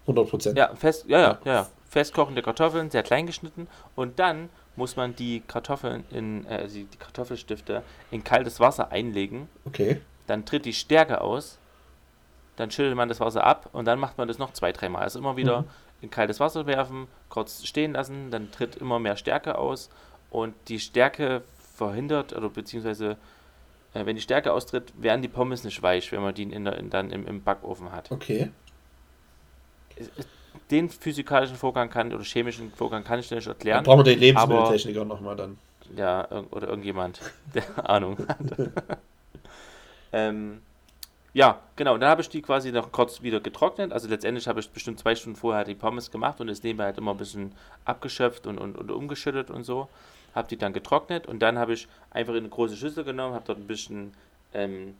[0.04, 0.58] 100 Prozent.
[0.58, 1.68] Ja, fest, ja, ja, ja, ja.
[1.90, 3.68] Festkochende Kartoffeln, sehr klein geschnitten.
[3.96, 9.50] Und dann muss man die Kartoffeln in, äh, also die Kartoffelstifte in kaltes Wasser einlegen.
[9.66, 10.00] Okay.
[10.28, 11.58] Dann tritt die Stärke aus.
[12.58, 15.04] Dann schüttelt man das Wasser ab und dann macht man das noch zwei, dreimal.
[15.04, 15.68] Also immer wieder Mhm.
[16.02, 19.90] in kaltes Wasser werfen, kurz stehen lassen, dann tritt immer mehr Stärke aus
[20.32, 21.42] und die Stärke
[21.76, 23.18] verhindert oder beziehungsweise
[23.94, 26.78] äh, wenn die Stärke austritt, werden die Pommes nicht weich, wenn man die in der,
[26.78, 28.12] in, dann im, im Backofen hat.
[28.12, 28.52] Okay.
[30.72, 33.84] Den physikalischen Vorgang kann oder chemischen Vorgang kann ich dir nicht Dann erklären.
[33.84, 35.58] brauchen wir den Lebensmitteltechniker nochmal dann.
[35.96, 37.22] Ja, oder irgendjemand,
[37.54, 38.38] der Ahnung hat.
[40.14, 40.62] ähm,
[41.34, 41.94] ja, genau.
[41.94, 43.92] Und dann habe ich die quasi noch kurz wieder getrocknet.
[43.94, 46.98] Also letztendlich habe ich bestimmt zwei Stunden vorher die Pommes gemacht und das nebenbei halt
[46.98, 47.52] immer ein bisschen
[47.86, 49.88] abgeschöpft und, und, und umgeschüttet und so.
[50.34, 53.46] habe die dann getrocknet und dann habe ich einfach in eine große Schüssel genommen, habe
[53.46, 54.14] dort ein bisschen,
[54.54, 54.96] ähm,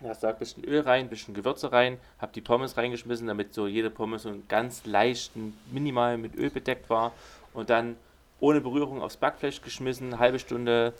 [0.00, 3.54] ja, sag, ein bisschen Öl rein, ein bisschen Gewürze rein, habe die Pommes reingeschmissen, damit
[3.54, 7.12] so jede Pommes so einen ganz leichten, minimal mit Öl bedeckt war
[7.52, 7.96] und dann
[8.40, 10.92] ohne Berührung aufs Backfleisch geschmissen, halbe Stunde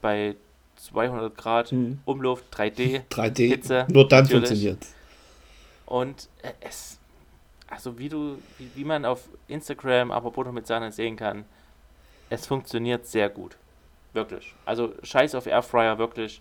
[0.00, 0.36] bei
[0.82, 2.00] 200 Grad Mhm.
[2.04, 3.48] Umluft, 3D, 3D.
[3.48, 4.48] Hitze, Nur dann natürlich.
[4.48, 4.86] funktioniert.
[5.86, 6.98] Und äh, es,
[7.68, 11.44] also wie du, wie, wie man auf Instagram, aber Brot mit Sahne sehen kann,
[12.30, 13.56] es funktioniert sehr gut.
[14.12, 14.54] Wirklich.
[14.64, 16.40] Also scheiß auf Airfryer, wirklich.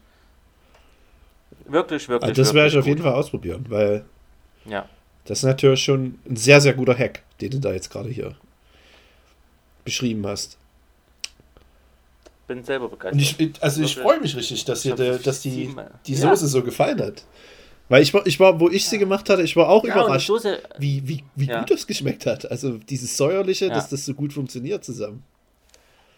[1.65, 2.29] Wirklich, wirklich.
[2.29, 3.05] Also das werde ich auf jeden gut.
[3.11, 4.05] Fall ausprobieren, weil
[4.65, 4.87] Ja.
[5.25, 8.35] das ist natürlich schon ein sehr, sehr guter Hack, den du da jetzt gerade hier
[9.85, 10.57] beschrieben hast.
[12.55, 13.13] Bin selber begeistert.
[13.13, 15.73] Und ich, also ich freue mich richtig, dass, der, dass die,
[16.05, 16.29] die Ja.
[16.29, 17.23] Soße so gefallen hat.
[17.87, 20.27] Weil ich war, ich war, wo ich sie gemacht hatte, ich war auch ja, überrascht,
[20.27, 21.59] Soße, wie, wie, wie Ja.
[21.59, 22.49] gut das geschmeckt hat.
[22.49, 23.73] Also dieses säuerliche, Ja.
[23.73, 25.23] dass das so gut funktioniert zusammen.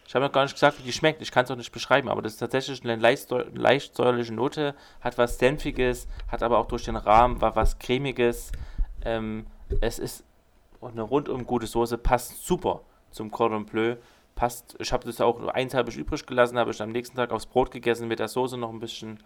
[0.08, 1.22] ich habe noch gar nicht gesagt, wie die schmeckt.
[1.22, 4.76] Ich kann es auch nicht beschreiben, aber das ist tatsächlich eine leicht, leicht säuerliche Note,
[5.02, 8.52] hat was Senfiges, hat aber auch durch den Rahmen war was Cremiges.
[9.06, 9.46] Ähm,
[9.82, 10.24] es ist
[10.82, 12.82] eine rundum gute Soße, passt super
[13.12, 13.96] zum Cordon Bleu.
[14.36, 17.32] Passt, ich habe das auch, eins habe ich übrig gelassen, habe ich am nächsten Tag
[17.32, 19.20] aufs Brot gegessen, mit der Soße noch ein bisschen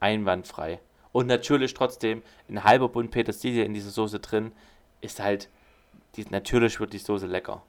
[0.00, 0.80] einwandfrei.
[1.12, 4.52] Und natürlich trotzdem ein halber Bund Petersilie in dieser Soße drin,
[5.00, 5.48] ist halt,
[6.16, 7.62] die, natürlich wird die Soße lecker.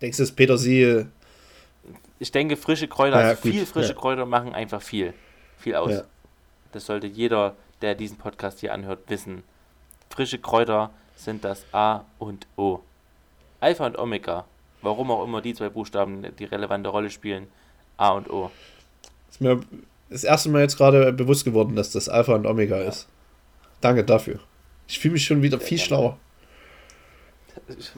[0.00, 1.08] Denkst du, das Petersilie,
[2.18, 3.98] Ich denke, frische Kräuter, Ja, also gut, viel frische ja.
[3.98, 5.14] Kräuter machen einfach viel.
[5.58, 5.90] Viel aus.
[5.90, 6.04] Ja.
[6.72, 9.42] Das sollte jeder, der diesen Podcast hier anhört, wissen.
[10.10, 12.80] Frische Kräuter sind das A und O.
[13.60, 14.44] Alpha und Omega.
[14.84, 17.48] Warum auch immer die zwei Buchstaben die relevante Rolle spielen.
[17.96, 18.50] A und O.
[19.30, 19.60] ist mir
[20.10, 23.08] das erste Mal jetzt gerade bewusst geworden, dass das Alpha und Omega ist.
[23.80, 24.40] Danke dafür.
[24.86, 25.86] Ich fühle mich schon wieder viel gerne.
[25.86, 26.18] schlauer.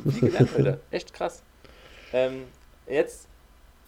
[0.05, 0.81] Wie gelernt heute.
[0.91, 1.43] Echt krass.
[2.13, 2.45] Ähm,
[2.87, 3.27] jetzt,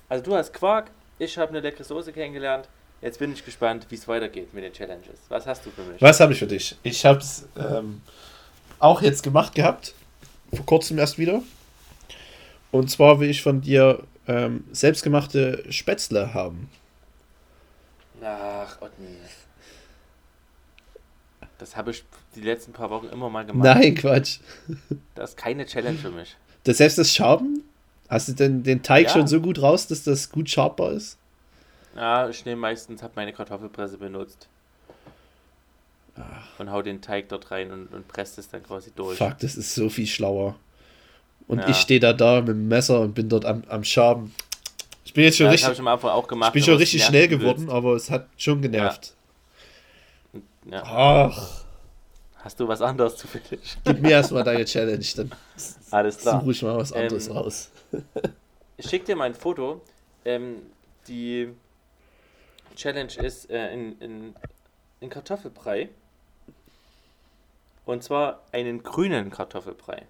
[0.08, 2.68] also du hast Quark, ich habe eine leckere Soße kennengelernt.
[3.00, 5.20] Jetzt bin ich gespannt, wie es weitergeht mit den Challenges.
[5.28, 6.02] Was hast du für mich?
[6.02, 6.76] Was habe ich für dich?
[6.82, 8.00] Ich habe es ähm,
[8.80, 9.94] auch jetzt gemacht gehabt.
[10.52, 11.42] Vor kurzem erst wieder.
[12.70, 16.68] Und zwar will ich von dir ähm, selbstgemachte Spätzle haben.
[18.22, 19.16] Ach, Otni.
[21.58, 22.04] Das habe ich
[22.34, 23.64] die letzten paar Wochen immer mal gemacht.
[23.76, 24.38] Nein, Quatsch.
[25.14, 26.36] Das ist keine Challenge für mich.
[26.64, 27.64] Das selbst das Schaben?
[28.08, 29.12] Hast du denn den Teig Ja.
[29.12, 31.18] schon so gut raus, dass das gut schabbar ist?
[31.96, 34.48] Ja, ich nehme meistens, habe meine Kartoffelpresse benutzt.
[36.16, 36.42] Ah.
[36.58, 39.18] Und hau den Teig dort rein und, und presst es dann quasi durch.
[39.18, 40.56] Fuck, das ist so viel schlauer.
[41.48, 41.68] Und Ja.
[41.68, 44.34] ich stehe da da mit dem Messer und bin dort am, am Schaben.
[45.04, 45.78] Ich bin jetzt schon Ja, richtig, ich
[46.28, 46.48] gemacht.
[46.50, 49.14] ich bin schon richtig schnell geworden, aber es hat schon genervt.
[50.70, 50.82] Ja.
[50.84, 51.64] Ach,
[52.40, 53.76] Hast du was anderes zufällig?
[53.84, 55.32] gib mir erstmal deine Challenge, dann
[55.90, 56.40] Alles klar.
[56.40, 57.70] suche ich mal was anderes Ähm, raus.
[58.76, 59.80] Ich schicke dir mal ein Foto.
[60.24, 60.56] Ähm,
[61.08, 61.48] die
[62.76, 64.34] Challenge ist äh, in, in,
[65.00, 65.88] in Kartoffelbrei.
[67.86, 70.02] Und zwar einen grünen Kartoffelbrei.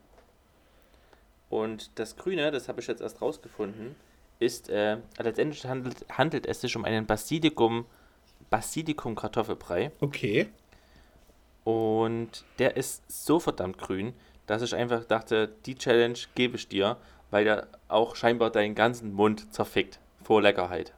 [1.50, 3.96] Und das Grüne, das habe ich jetzt erst rausgefunden,
[4.38, 7.86] ist, äh, letztendlich handelt, handelt es sich um einen Basilikum,
[8.50, 9.90] Basilikum Kartoffelbrei.
[10.00, 10.48] Okay.
[11.64, 14.14] Und der ist so verdammt grün,
[14.46, 16.96] dass ich einfach dachte, die Challenge gebe ich dir,
[17.30, 19.98] weil der auch scheinbar deinen ganzen Mund zerfickt.
[20.24, 20.92] Vor Leckerheit.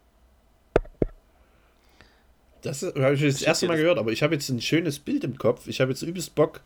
[2.62, 5.38] Das habe ich das erste Mal gehört, aber ich habe jetzt ein schönes Bild im
[5.38, 5.66] Kopf.
[5.66, 6.60] Ich habe jetzt übelst Bock,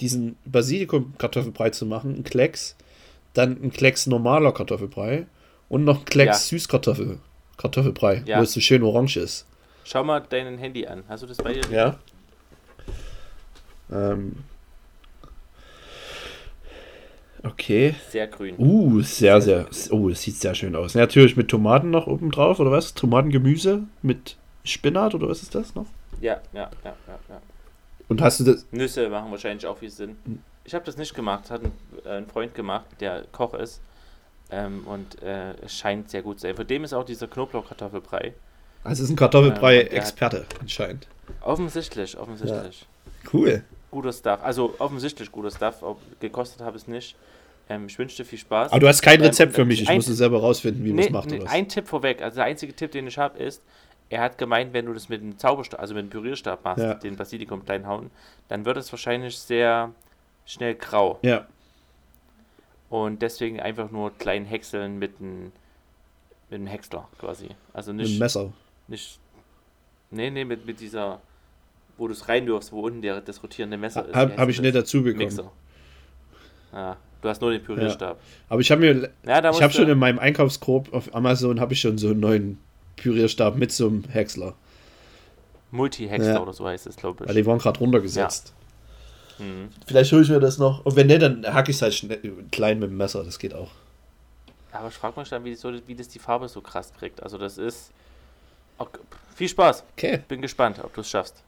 [0.00, 2.16] diesen Basilikum-Kartoffelbrei zu machen.
[2.16, 2.76] Ein Klecks,
[3.34, 5.26] dann ein Klecks normaler Kartoffelbrei
[5.68, 7.18] und noch ein Klecks Süßkartoffel.
[7.56, 8.38] Kartoffelbrei, Ja.
[8.38, 9.46] wo es so schön orange ist.
[9.84, 11.04] Schau mal dein Handy an.
[11.08, 11.62] Hast du das bei dir?
[11.70, 11.98] Ja.
[13.92, 14.36] Ähm.
[17.42, 17.94] Okay.
[18.08, 18.54] Sehr grün.
[18.58, 19.66] Uh, sehr, sehr.
[19.90, 20.94] Oh, es sieht sehr schön aus.
[20.94, 22.94] Natürlich mit Tomaten noch oben drauf, oder was?
[22.94, 25.86] Tomatengemüse mit Spinat, oder was ist das noch?
[26.22, 27.42] Ja, ja, ja, ja, ja.
[28.08, 28.66] Und hast du das.
[28.70, 30.16] Nüsse machen wahrscheinlich auch viel Sinn.
[30.64, 31.50] Ich habe das nicht gemacht.
[31.50, 31.72] Hat ein,
[32.04, 33.80] äh, ein Freund gemacht, der Koch ist.
[34.50, 36.56] Ähm, und äh, es scheint sehr gut zu sein.
[36.56, 38.34] Von dem ist auch dieser Knoblauchkartoffelbrei.
[38.82, 41.06] Also es ist ein Ähm, Kartoffelbrei-Experte anscheinend.
[41.40, 42.86] Offensichtlich, offensichtlich.
[43.32, 43.62] Cool.
[43.90, 44.40] Guter Stuff.
[44.42, 45.82] Also offensichtlich guter Stuff.
[45.82, 47.16] Ob, gekostet habe ich es nicht.
[47.68, 48.72] Ähm, ich wünsche dir viel Spaß.
[48.72, 49.80] Aber du hast kein Ähm, Rezept für mich.
[49.82, 51.30] Ich muss es selber rausfinden, wie man Nee, es macht.
[51.30, 51.52] nee, oder was?
[51.52, 52.20] ein Tipp vorweg.
[52.22, 53.62] Also der einzige Tipp, den ich habe, ist,
[54.10, 56.94] er hat gemeint, wenn du das mit dem Zauberstab, also mit dem Pürierstab machst, Ja.
[56.94, 58.10] den Basilikum klein hauen,
[58.48, 59.90] dann wird es wahrscheinlich sehr
[60.46, 61.18] schnell grau.
[61.22, 61.46] Ja.
[62.90, 65.52] Und deswegen einfach nur klein häckseln mit einem
[66.50, 67.48] mit einem Häcksler quasi.
[67.72, 68.52] Also Mit dem nicht, Messer.
[68.86, 69.18] nicht
[70.10, 71.20] nee, nee, mit, mit dieser,
[71.96, 74.14] wo du es reinwirfst, wo unten der, das rotierende Messer ist.
[74.14, 75.24] Habe hab ich nicht dazu bekommen.
[75.24, 75.50] Mixer.
[76.72, 78.20] Ah, Du hast nur den Pürierstab.
[78.50, 81.80] Aber ich habe mir, Ja, ich habe schon in meinem Einkaufskorb auf Amazon habe ich
[81.80, 82.58] schon so einen neuen
[82.96, 84.54] Pürierstab mit so einem Häcksler.
[85.70, 86.42] Multi-Hexter Ja.
[86.42, 87.42] oder so heißt es, glaube Weil ich.
[87.42, 88.52] die waren gerade runtergesetzt.
[89.38, 89.68] Mhm.
[89.86, 90.84] Vielleicht hole ich mir das noch.
[90.84, 92.20] Und wenn nicht, dann hacke ich es halt schnell,
[92.50, 93.24] klein mit dem Messer.
[93.24, 93.70] Das geht auch.
[94.72, 97.22] Aber ich frage mich dann, wie, so, wie das die Farbe so krass kriegt.
[97.22, 97.90] Also das ist...
[98.78, 98.98] Okay.
[99.36, 99.84] Viel Spaß.
[99.96, 101.42] Okay, Bin gespannt, ob du es schaffst.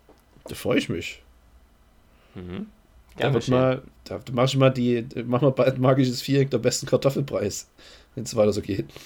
[0.48, 1.22] da freue ich mich.
[2.34, 2.66] Mhm.
[3.16, 6.58] Da, Gern wird mal, da mach ich mal die, mach mal bald magisches Viereck der
[6.58, 7.68] besten Kartoffelpreis.
[8.14, 8.86] Wenn es weiter so geht.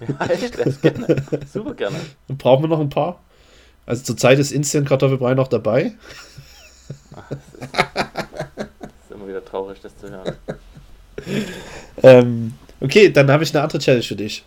[0.00, 1.22] Ja, echt, das gerne.
[1.52, 2.00] Super gerne.
[2.26, 3.20] Dann brauchen wir noch ein paar.
[3.86, 5.92] Also zurzeit ist Instant Kartoffelbrei noch dabei.
[7.30, 10.36] Ist immer wieder traurig, das zu hören.
[12.02, 14.44] Ähm, okay, dann habe ich eine andere Challenge für dich.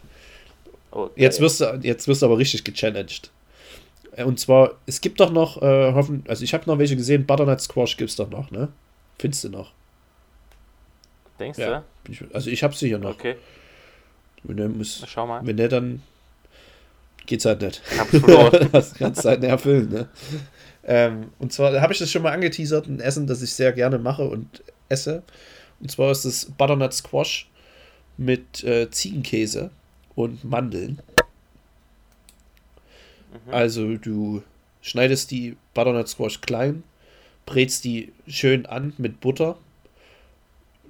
[0.91, 3.29] Oh, Jetzt wirst du, jetzt wirst du aber richtig gechallenged.
[4.15, 7.25] Äh, Und zwar, es gibt doch noch, äh, hoffen, also ich habe noch welche gesehen,
[7.25, 8.69] Butternut Squash gibt es doch noch, ne?
[9.19, 9.71] Findest du noch?
[11.39, 11.83] Denkst Ja.
[12.03, 13.03] Bin ich, also ich habe sie hier du?
[13.09, 13.15] noch.
[13.15, 13.35] Okay,
[14.43, 15.45] Wenn der muss, schau mal.
[15.45, 16.01] wenn der dann
[17.25, 17.77] geht's halt nicht.
[18.09, 18.69] Verloren.
[18.71, 20.07] das kannst du halt nicht erfüllen, ne?
[20.85, 23.97] Ähm, und zwar habe ich das schon mal angeteasert, ein Essen, das ich sehr gerne
[23.97, 25.23] mache und esse.
[25.79, 27.49] Und zwar ist es Butternut Squash
[28.17, 29.71] mit äh, Ziegenkäse
[30.15, 30.99] und Mandeln.
[33.47, 33.53] Mhm.
[33.53, 34.43] Also du
[34.81, 36.83] schneidest die Butternut Squash klein,
[37.45, 39.57] brätst die schön an mit Butter,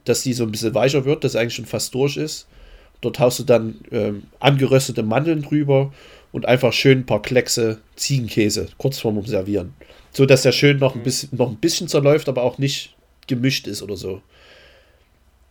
[0.04, 2.48] dass die so ein bisschen weicher wird, dass sie eigentlich schon fast durch ist.
[3.02, 5.94] Dort haust du dann ähm, angeröstete Mandeln drüber
[6.36, 9.74] und einfach schön ein paar Kleckse Ziegenkäse kurz vorm Servieren.
[10.12, 12.94] So dass der schön noch ein bisschen, noch ein bisschen zerläuft, aber auch nicht
[13.26, 14.22] gemischt ist oder so.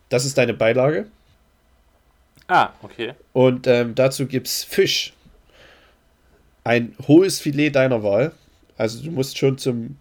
[0.09, 1.07] Das ist deine Beilage.
[2.45, 3.13] Ah, okay.
[3.33, 5.13] Und ähm, dazu gibt es Fisch.
[6.63, 8.31] Ein hohes Filet deiner Wahl.
[8.77, 9.97] Also du musst schon zum,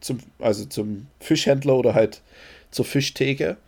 [0.00, 2.22] zum, also zum Fischhändler oder halt
[2.70, 3.58] zur Fischtheke.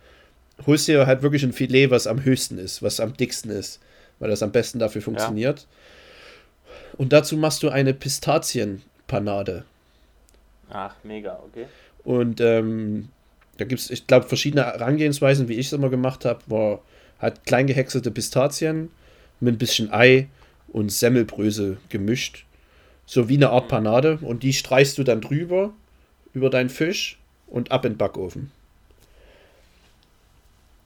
[0.65, 3.79] Holst dir halt wirklich ein Filet, was am höchsten ist, was am dicksten ist,
[4.17, 5.67] weil das am besten dafür funktioniert.
[6.97, 9.65] Und dazu machst du eine Pistazienpanade.
[10.69, 11.65] Ach, mega, okay.
[12.03, 13.09] Und ähm,
[13.57, 16.81] da gibt es, ich glaube, verschiedene Herangehensweisen, wie ich es immer gemacht habe, war
[17.19, 18.89] halt klein gehäckselte Pistazien
[19.39, 20.27] mit ein bisschen Ei
[20.69, 22.45] und Semmelbrösel gemischt.
[23.05, 24.19] So wie eine Art Panade.
[24.21, 25.73] Und die streichst du dann drüber,
[26.33, 28.51] über deinen Fisch und ab in den Backofen.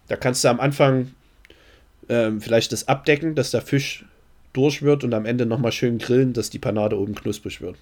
[0.08, 1.12] Da kannst du am Anfang
[2.10, 4.06] ähm, vielleicht das abdecken, dass der Fisch
[4.56, 7.76] durch wird und am Ende nochmal schön grillen, dass die Panade oben knusprig wird.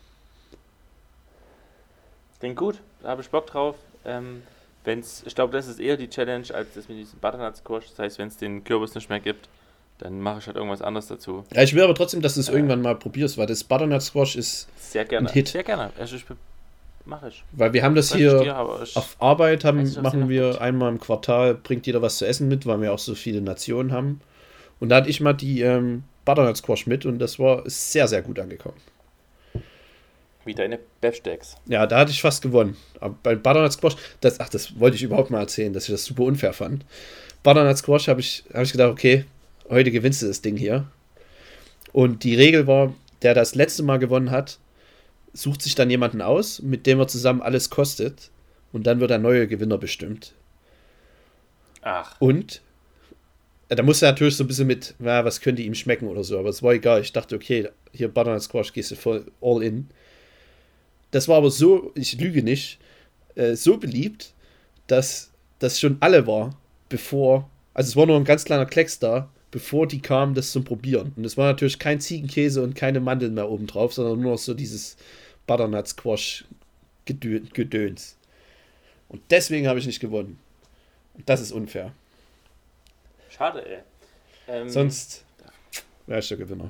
[2.39, 3.76] Klingt gut, da habe ich Bock drauf.
[4.05, 4.43] Ähm,
[4.84, 7.86] wenn's, ich glaube, das ist eher die Challenge als das mit diesem Butternut Squash.
[7.89, 9.47] Das heißt, wenn es den Kürbis nicht mehr gibt,
[9.99, 11.45] dann mache ich halt irgendwas anderes dazu.
[11.53, 12.53] Ja, ich will aber trotzdem, dass du es Ja.
[12.53, 15.30] irgendwann mal probierst, weil das Butternut Squash ist, Sehr gerne.
[15.30, 15.47] Ein Hit.
[15.49, 15.91] Sehr gerne.
[15.97, 16.26] Also ich
[17.05, 17.43] mache ich.
[17.51, 21.53] weil wir haben das hier dir, auf Arbeit haben, nicht, machen wir einmal im Quartal,
[21.55, 24.21] bringt jeder was zu essen mit, weil wir auch so viele Nationen haben.
[24.80, 28.21] Und da hatte ich mal die ähm, Butternut Squash mit und das war sehr, sehr
[28.21, 28.78] gut angekommen.
[30.45, 31.55] wie deine Beefsteaks.
[31.67, 32.76] Ja, da hatte ich fast gewonnen.
[32.99, 36.03] Aber bei Butternut Squash, das, ach, das wollte ich überhaupt mal erzählen, dass ich das
[36.05, 36.86] super unfair fand.
[37.43, 39.26] Butternut Squash habe ich, hab ich gedacht, okay,
[39.69, 40.86] heute gewinnst du das Ding hier.
[41.93, 44.57] Und die Regel war, der das letzte Mal gewonnen hat,
[45.34, 48.30] sucht sich dann jemanden aus, mit dem er zusammen alles kostet.
[48.74, 50.34] Und dann wird der neue Gewinner bestimmt.
[51.82, 52.61] Ach, Und
[53.76, 56.38] da musste er natürlich so ein bisschen mit, na, was könnte ihm schmecken oder so,
[56.38, 57.01] aber es war egal.
[57.01, 59.88] Ich dachte, okay, hier Butternut Squash gehst du voll all in.
[61.11, 62.80] Das war aber so, ich lüge nicht,
[63.36, 64.34] äh, so beliebt,
[64.88, 66.57] dass das schon alle war,
[66.89, 70.63] bevor, also es war nur ein ganz kleiner Klecks da, bevor die kamen, das zum
[70.63, 71.13] Probieren.
[71.15, 74.39] Und es war natürlich kein Ziegenkäse und keine Mandeln mehr oben drauf, sondern nur noch
[74.39, 74.97] so dieses
[75.47, 76.45] Butternut Squash
[77.05, 78.17] Gedö Gedöns.
[79.09, 80.39] Und deswegen habe ich nicht gewonnen.
[81.13, 81.93] Und das ist unfair.
[83.36, 83.79] Schade, ey.
[84.47, 85.23] Ähm, Sonst
[86.07, 86.69] wäre ich der Gewinner.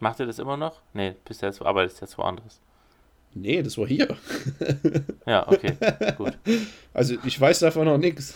[0.00, 0.80] Macht ihr das immer noch?
[0.92, 2.60] Nee, bist du jetzt, arbeitest jetzt woanders.
[3.32, 4.16] Nee, das war hier.
[5.26, 5.74] Ja, okay,
[6.18, 6.34] gut.
[6.92, 8.34] Also ich weiß davon noch nichts.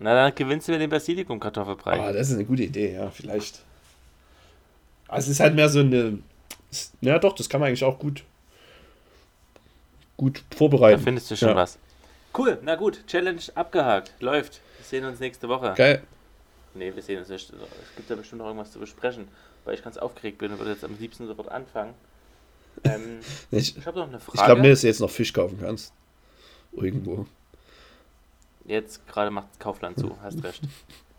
[0.00, 2.00] Na, dann gewinnst du mir den Basilikum-Kartoffelbrei.
[2.00, 3.60] Ah, das ist eine gute Idee, ja, vielleicht.
[5.06, 6.18] Also es ist halt mehr so eine.
[7.00, 8.24] Ja, doch, das kann man eigentlich auch gut,
[10.16, 11.00] gut da vorbereiten.
[11.00, 11.56] findest du schon Ja.
[11.56, 11.78] was.
[12.36, 14.12] Cool, na gut, Challenge abgehakt.
[14.20, 14.60] Läuft.
[14.78, 15.74] Wir sehen uns nächste Woche.
[15.76, 16.02] Geil.
[16.74, 17.50] Nee, wir sehen uns nicht.
[17.50, 19.28] Es gibt ja bestimmt noch irgendwas zu besprechen,
[19.64, 21.94] weil ich ganz aufgeregt bin und würde jetzt am liebsten sofort anfangen.
[22.82, 23.20] Ähm,
[23.52, 24.38] Ich, ich habe noch eine Frage.
[24.38, 25.92] ich glaube nicht, dass du jetzt noch Fisch kaufen kannst.
[26.72, 27.26] Irgendwo.
[28.64, 30.62] Jetzt gerade macht Kaufland zu, hast recht.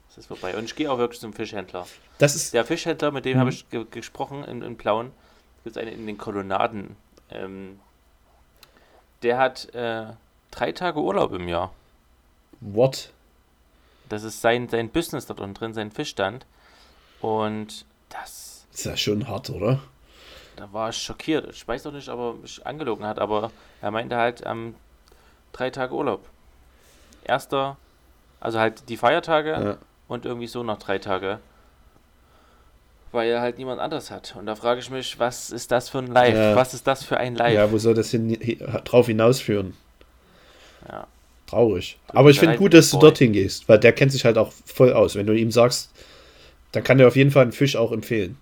[0.09, 0.55] Es ist vorbei.
[0.55, 1.86] Und ich gehe auch wirklich zum Fischhändler.
[2.20, 2.53] Das ist.
[2.53, 3.39] Der Fischhändler, mit dem Mhm.
[3.41, 5.11] habe ich ge gesprochen in, in Plauen,
[5.66, 6.95] gibt es einen in den Kolonnaden.
[7.30, 7.82] Ähm,
[9.24, 10.05] der hat äh,
[10.56, 11.72] drei Tage Urlaub im Jahr.
[12.62, 13.12] What?
[14.10, 16.45] Das ist sein, sein Business dort unten drin, sein Fischstand.
[17.22, 18.66] Und das.
[18.74, 19.80] Ist ja schon hart, oder?
[20.56, 21.49] Da war ich schockiert.
[21.51, 23.51] Ich weiß auch nicht, ob er mich angelogen hat, aber
[23.82, 24.76] er meinte halt ähm,
[25.53, 26.26] drei Tage Urlaub.
[27.24, 27.78] Erster,
[28.39, 29.78] also halt die Feiertage Ja.
[30.08, 31.39] und irgendwie so noch drei Tage.
[33.12, 34.36] Weil er halt niemand anderes hat.
[34.38, 36.36] Und da frage ich mich, was ist das für ein Live?
[36.36, 36.56] Ja.
[36.56, 37.53] Was ist das für ein Live?
[37.53, 39.74] Ja, wo soll das hin, hi- drauf hinausführen?
[40.88, 41.08] Ja.
[41.48, 41.98] Traurig.
[42.08, 43.10] Tut Aber ich finde gut, dass du Boy.
[43.10, 45.16] dorthin gehst, weil der kennt sich halt auch voll aus.
[45.16, 45.92] Wenn du ihm sagst,
[46.72, 48.38] dann kann er auf jeden Fall einen Fisch auch empfehlen.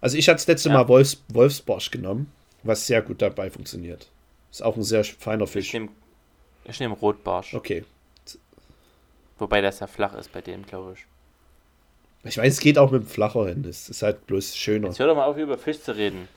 [0.00, 0.76] Also ich hatte das letzte Ja.
[0.76, 2.30] Mal Wolfs, Wolfsbarsch genommen,
[2.62, 4.08] was sehr gut dabei funktioniert.
[4.50, 5.72] Ist auch ein sehr feiner Ich Fisch.
[5.72, 5.88] nehme
[6.64, 7.52] ich nehm Rotbarsch.
[7.54, 7.84] Okay.
[9.38, 11.06] Wobei das ja flach ist bei dem, glaube ich.
[12.26, 13.66] Ich weiß, es geht auch mit dem flacher hin.
[13.68, 14.86] Es ist halt bloß schöner.
[14.88, 16.28] Jetzt hör doch mal auf, über Fisch zu reden.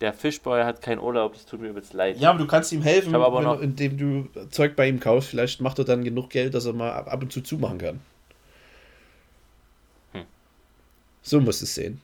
[0.00, 2.18] Der Fischboy hat keinen Urlaub, das tut mir übelst leid.
[2.18, 5.30] Ja, aber du kannst ihm helfen, wenn indem du Zeug bei ihm kaufst.
[5.30, 8.00] Vielleicht macht er dann genug Geld, dass er mal ab ab und zu zumachen kann.
[10.12, 10.24] Hm.
[11.22, 12.02] So musst du es sehen.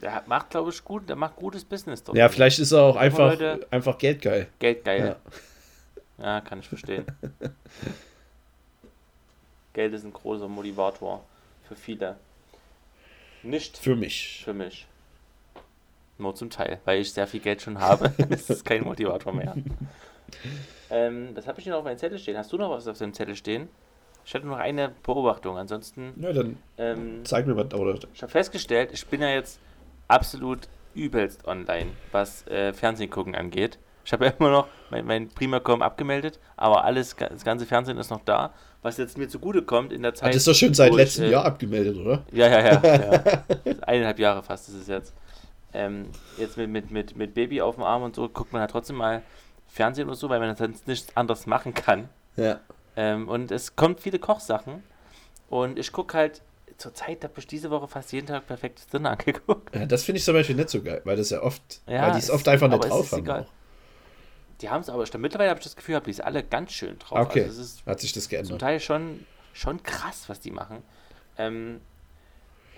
[0.00, 2.18] Der hat- macht, glaube ich, gut, der macht gutes Business dort.
[2.18, 4.48] Ja, vielleicht ist er auch einfach, Leute- einfach geldgeil.
[4.58, 5.16] Geld geil.
[6.18, 6.24] Ja.
[6.24, 6.40] Ja.
[6.40, 7.06] kann ich verstehen.
[9.74, 11.24] Geld ist ein großer Motivator
[11.68, 12.16] für viele.
[13.44, 14.42] Nicht Für mich.
[14.44, 14.86] für mich.
[16.18, 18.12] Nur zum Teil, weil ich sehr viel Geld schon habe.
[18.28, 19.54] das ist kein Motivator mehr.
[20.90, 22.36] ähm, das habe ich noch auf meinem Zettel stehen.
[22.36, 23.68] Hast du noch was auf deinem Zettel stehen?
[24.24, 25.58] Ich hatte noch eine Beobachtung.
[25.58, 27.74] Ansonsten, Ja, dann ähm, zeig mir was.
[27.74, 29.58] Oder, ich habe festgestellt, ich bin ja jetzt
[30.08, 33.78] absolut übelst online, was äh, Fernsehen gucken angeht.
[34.04, 38.10] Ich habe ja immer noch mein, mein Primacom abgemeldet, aber alles, das ganze Fernsehen ist
[38.10, 38.52] noch da.
[38.82, 40.30] Was jetzt mir zugute kommt in der ah, Zeit.
[40.30, 42.24] das ist doch schon seit letztem ich, äh, Jahr abgemeldet, oder?
[42.32, 42.82] Ja, ja, ja.
[42.82, 43.44] ja.
[43.82, 45.14] Eineinhalb Jahre fast ist es jetzt.
[45.74, 48.70] Ähm, jetzt mit, mit, mit, mit Baby auf dem Arm und so guckt man halt
[48.70, 49.22] trotzdem mal
[49.68, 52.08] Fernsehen oder so, weil man sonst nichts anderes machen kann.
[52.36, 52.60] Ja.
[52.96, 54.82] Ähm, und es kommt viele Kochsachen.
[55.48, 56.42] Und ich gucke halt,
[56.76, 59.74] zur Zeit habe ich diese Woche fast jeden Tag perfektes Dinner angeguckt.
[59.74, 62.12] ja das finde ich zum Beispiel nicht so geil, weil das ja oft, Ja, weil
[62.12, 63.28] die es oft einfach nicht drauf haben.
[63.30, 63.46] auch.
[64.60, 66.72] Die haben es aber, schon- mittlerweile habe ich das Gefühl, habe die es alle ganz
[66.72, 67.18] schön drauf.
[67.18, 68.60] Okay, Also ist hat sich das zum geändert.
[68.60, 70.82] Teil schon, schon krass, was die machen.
[71.38, 71.80] Ähm,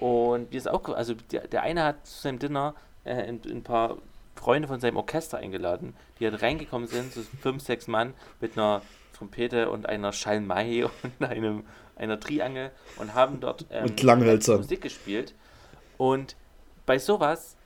[0.04, 2.74] und wir ist auch, also der, der eine hat zu seinem Dinner
[3.04, 3.96] äh, ein, ein paar
[4.34, 8.82] Freunde von seinem Orchester eingeladen, die halt reingekommen sind, so fünf, sechs Mann mit einer
[9.14, 11.64] Trompete und einer Schalmei und einem,
[11.96, 14.58] einer Triangel und haben dort ähm, Und.
[14.58, 15.32] Musik gespielt.
[15.96, 16.36] Und
[16.84, 17.56] bei sowas,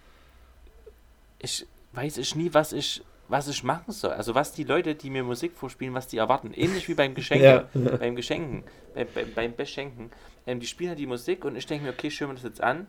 [1.41, 4.12] ich weiß ich nie, was ich, was ich machen soll.
[4.12, 6.53] Also was die Leute, die mir Musik vorspielen, was die erwarten.
[6.55, 7.97] Ähnlich wie beim Geschenke, Ja.
[7.97, 8.64] beim Geschenken,
[8.95, 10.11] bei, bei, beim Beschenken.
[10.47, 12.62] Ähm, die spielen halt die Musik und ich denke mir, okay, höre mir das jetzt
[12.62, 12.87] an.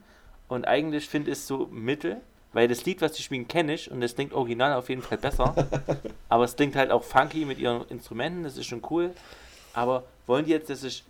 [0.48, 2.18] Und eigentlich finde ich es so mittel,
[2.54, 5.18] weil das Lied, was die spielen, kenne ich und es klingt original auf jeden Fall
[5.18, 5.54] besser.
[6.30, 9.12] aber es klingt halt auch funky mit ihren Instrumenten, das ist schon cool.
[9.74, 11.04] Aber wollen die jetzt, dass ich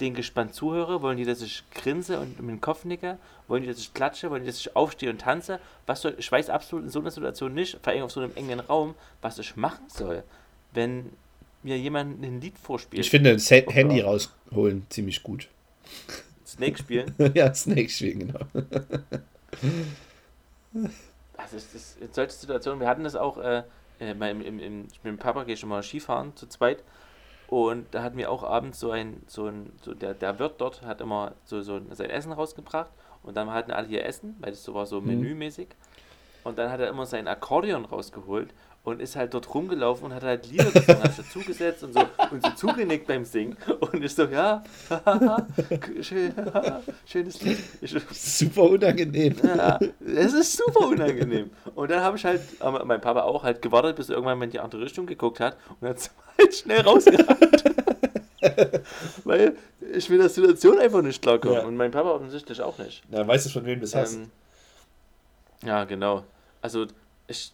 [0.00, 1.02] den gespannt zuhöre?
[1.02, 3.18] Wollen die, dass ich grinse und mit dem Kopf nicke?
[3.48, 4.30] Wollen die, dass ich klatsche?
[4.30, 5.60] Wollen die, dass ich aufstehe und tanze?
[5.86, 8.32] Was soll, ich weiß absolut in so einer Situation nicht, vor allem auf so einem
[8.34, 10.22] engen Raum, was ich machen soll,
[10.72, 11.10] wenn
[11.62, 13.04] mir jemand ein Lied vorspielt.
[13.04, 15.48] Ich finde das Oder- Handy rausholen ziemlich gut.
[16.46, 17.14] Snake spielen.
[17.34, 18.46] ja, Snake spielen, genau.
[21.36, 23.62] Also es ist in solchen Situationen, wir hatten das auch, äh,
[24.00, 26.82] äh, im, im, ich mit dem Papa gehe schon mal Skifahren zu zweit
[27.48, 30.82] und da hatten wir auch abends so ein, so ein, so der, der Wirt dort
[30.82, 32.90] hat immer so, so sein Essen rausgebracht.
[33.22, 35.06] Und dann hatten alle hier Essen, weil das so war so Mhm.
[35.08, 35.68] menümäßig.
[36.42, 38.52] Und dann hat er immer sein Akkordeon rausgeholt
[38.84, 42.00] und ist halt dort rumgelaufen und hat halt Lieder gesungen, hat sich dazugesetzt und so,
[42.30, 44.62] und so zugenickt beim Singen und ist so, ja,
[46.02, 46.34] schön,
[47.06, 47.58] schönes Lied.
[47.80, 49.36] Ich, Super unangenehm.
[49.42, 51.50] ja, es ist super unangenehm.
[51.74, 52.42] Und dann habe ich halt,
[52.84, 55.56] mein Papa auch, halt gewartet, bis er irgendwann mal in die andere Richtung geguckt hat
[55.80, 55.96] und er
[56.38, 57.64] halt schnell rausgerannt.
[59.24, 59.56] Weil
[59.94, 61.54] ich mit der Situation einfach nicht klarkomme.
[61.54, 61.64] Ja.
[61.64, 63.02] Und mein Papa offensichtlich auch nicht.
[63.10, 64.14] Na, weißt du, von wem du das hast?
[64.16, 64.30] Ähm,
[65.64, 66.24] ja, genau.
[66.60, 66.86] Also,
[67.26, 67.52] ich,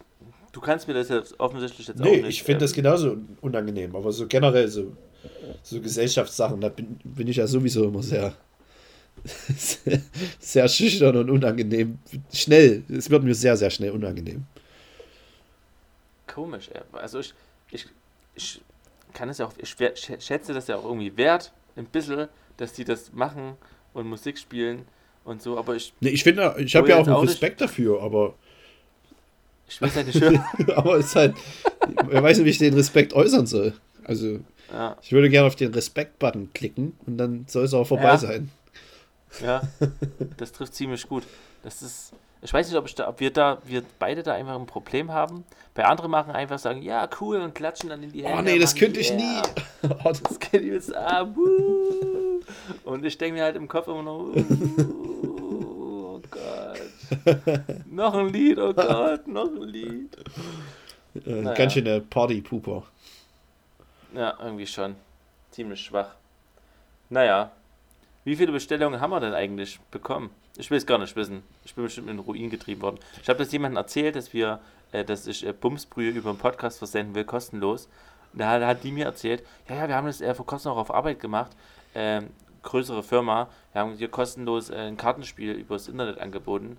[0.51, 2.29] du kannst mir das jetzt offensichtlich jetzt auch Nee, nicht.
[2.29, 4.95] ich finde das ähm, genauso unangenehm, aber so generell so,
[5.63, 8.33] so Gesellschaftssachen, da bin, bin ich ja sowieso immer sehr,
[9.55, 10.01] sehr,
[10.39, 11.99] sehr schüchtern und unangenehm.
[12.33, 14.45] Schnell, es wird mir sehr, sehr schnell unangenehm.
[16.27, 16.69] komisch.
[16.93, 17.33] Also ich,
[17.71, 17.87] ich,
[18.35, 18.61] ich
[19.13, 22.85] kann es ja auch, ich schätze das ja auch irgendwie wert, ein bisschen, dass die
[22.85, 23.57] das machen
[23.93, 24.85] und Musik spielen
[25.23, 27.61] und so, aber ich, Nee, ich finde, ich habe Wo ja auch einen auch Respekt
[27.61, 28.35] dafür, aber,
[29.75, 30.43] ich halt nicht hören.
[30.75, 31.35] aber es ist halt,
[32.07, 33.73] wer weiß nicht, wie ich den Respekt äußern soll.
[34.03, 34.39] Also,
[34.73, 38.17] ja, ich würde gerne auf den Respekt-Button klicken und dann soll es auch vorbei Ja.
[38.17, 38.49] sein.
[39.43, 39.61] ja,
[40.37, 41.23] das trifft ziemlich gut.
[41.63, 42.11] Das ist,
[42.41, 45.11] Ich weiß nicht, ob, ich da, ob wir da, wir beide da einfach ein Problem
[45.11, 45.43] haben.
[45.75, 48.37] Bei anderen machen einfach sagen, ja, cool, und klatschen dann in die Hände.
[48.39, 49.41] Oh nee, das könnte ich nie.
[49.83, 51.29] Oh, das geht übelst ab.
[52.83, 54.45] Und ich denke mir halt im Kopf immer noch, oh Gott.
[57.89, 60.17] noch ein Lied, oh Gott, noch ein Lied.
[61.15, 61.53] Äh, naja.
[61.55, 62.83] Ganz schön der Party-Pooper.
[64.13, 64.95] Ja, irgendwie schon.
[65.51, 66.15] Ziemlich schwach.
[67.09, 67.51] Naja.
[68.23, 70.29] Wie viele Bestellungen haben wir denn eigentlich bekommen?
[70.57, 71.43] Ich will es gar nicht wissen.
[71.65, 72.99] Ich bin bestimmt in den Ruin getrieben worden.
[73.21, 74.59] Ich habe das jemandem erzählt, dass wir,
[74.91, 77.89] äh, dass ich äh, Bumsbrühe über einen Podcast versenden will, kostenlos.
[78.33, 80.77] Da hat, hat die mir erzählt, ja, ja, wir haben das äh, vor kurzem auch
[80.77, 81.51] auf Arbeit gemacht.
[81.95, 82.27] Ähm,
[82.63, 83.49] größere Firma.
[83.73, 86.77] Wir haben hier kostenlos äh, ein Kartenspiel übers Internet angeboten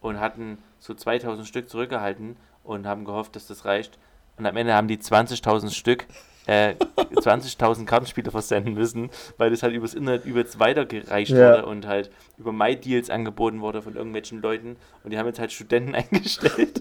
[0.00, 3.98] und hatten so 2000 Stück zurückgehalten und haben gehofft, dass das reicht.
[4.38, 6.06] Und am Ende haben die 20.000 Stück,
[6.46, 11.52] äh, 20.000 Kartenspiele versenden müssen, weil das halt übers Internet übelst weitergereicht ja.
[11.52, 14.76] wurde und halt über MyDeals angeboten wurde von irgendwelchen Leuten.
[15.04, 16.80] Und die haben jetzt halt Studenten eingestellt,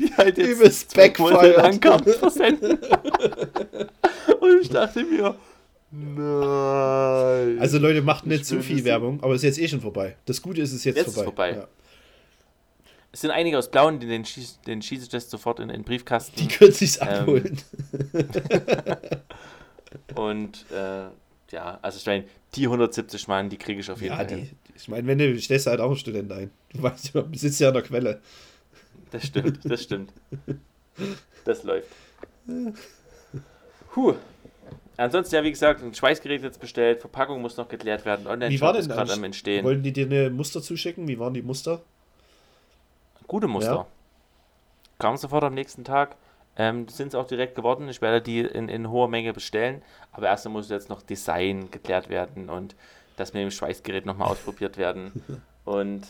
[0.00, 2.78] die halt jetzt übelst lang Karten versenden.
[4.40, 5.36] und ich dachte mir,
[5.90, 7.58] Nein.
[7.60, 10.16] Also Leute, macht nicht zu viel Werbung, aber es ist jetzt eh schon vorbei.
[10.26, 11.50] Das Gute ist, es ist jetzt, jetzt vorbei.
[11.50, 11.62] Ist vorbei.
[11.62, 11.68] Ja.
[13.10, 16.36] Es sind einige aus Blauen, den, schieß, den schieße ich sofort in den Briefkasten.
[16.36, 17.58] Die können sich's ähm, abholen.
[20.14, 21.06] und äh,
[21.50, 24.26] ja, also ich meine, die 170 Mann, die kriege ich auf jeden ja, Fall.
[24.26, 26.50] Die, ich meine, wenn du stellst halt auch einen Student ein.
[26.72, 28.20] Du weißt du sitzt ja an der Quelle.
[29.10, 30.12] Das stimmt, das stimmt.
[31.44, 31.88] Das läuft.
[33.92, 34.14] Puh.
[34.98, 38.88] Ansonsten, ja, wie gesagt, ein Schweißgerät jetzt bestellt, Verpackung muss noch geklärt werden, Online-Shop ist
[38.88, 39.64] gerade am Entstehen.
[39.64, 41.06] Wollten die dir eine Muster zuschicken?
[41.06, 41.82] Wie waren die Muster?
[43.28, 43.72] Gute Muster.
[43.72, 43.86] Ja.
[44.98, 46.16] Kam sofort am nächsten Tag.
[46.56, 47.88] Ähm, sind es auch direkt geworden.
[47.88, 49.82] Ich werde die in, in hoher Menge bestellen.
[50.10, 52.74] Aber erst muss jetzt noch Design geklärt werden und
[53.16, 55.42] das mit dem Schweißgerät nochmal ausprobiert werden.
[55.64, 56.06] Und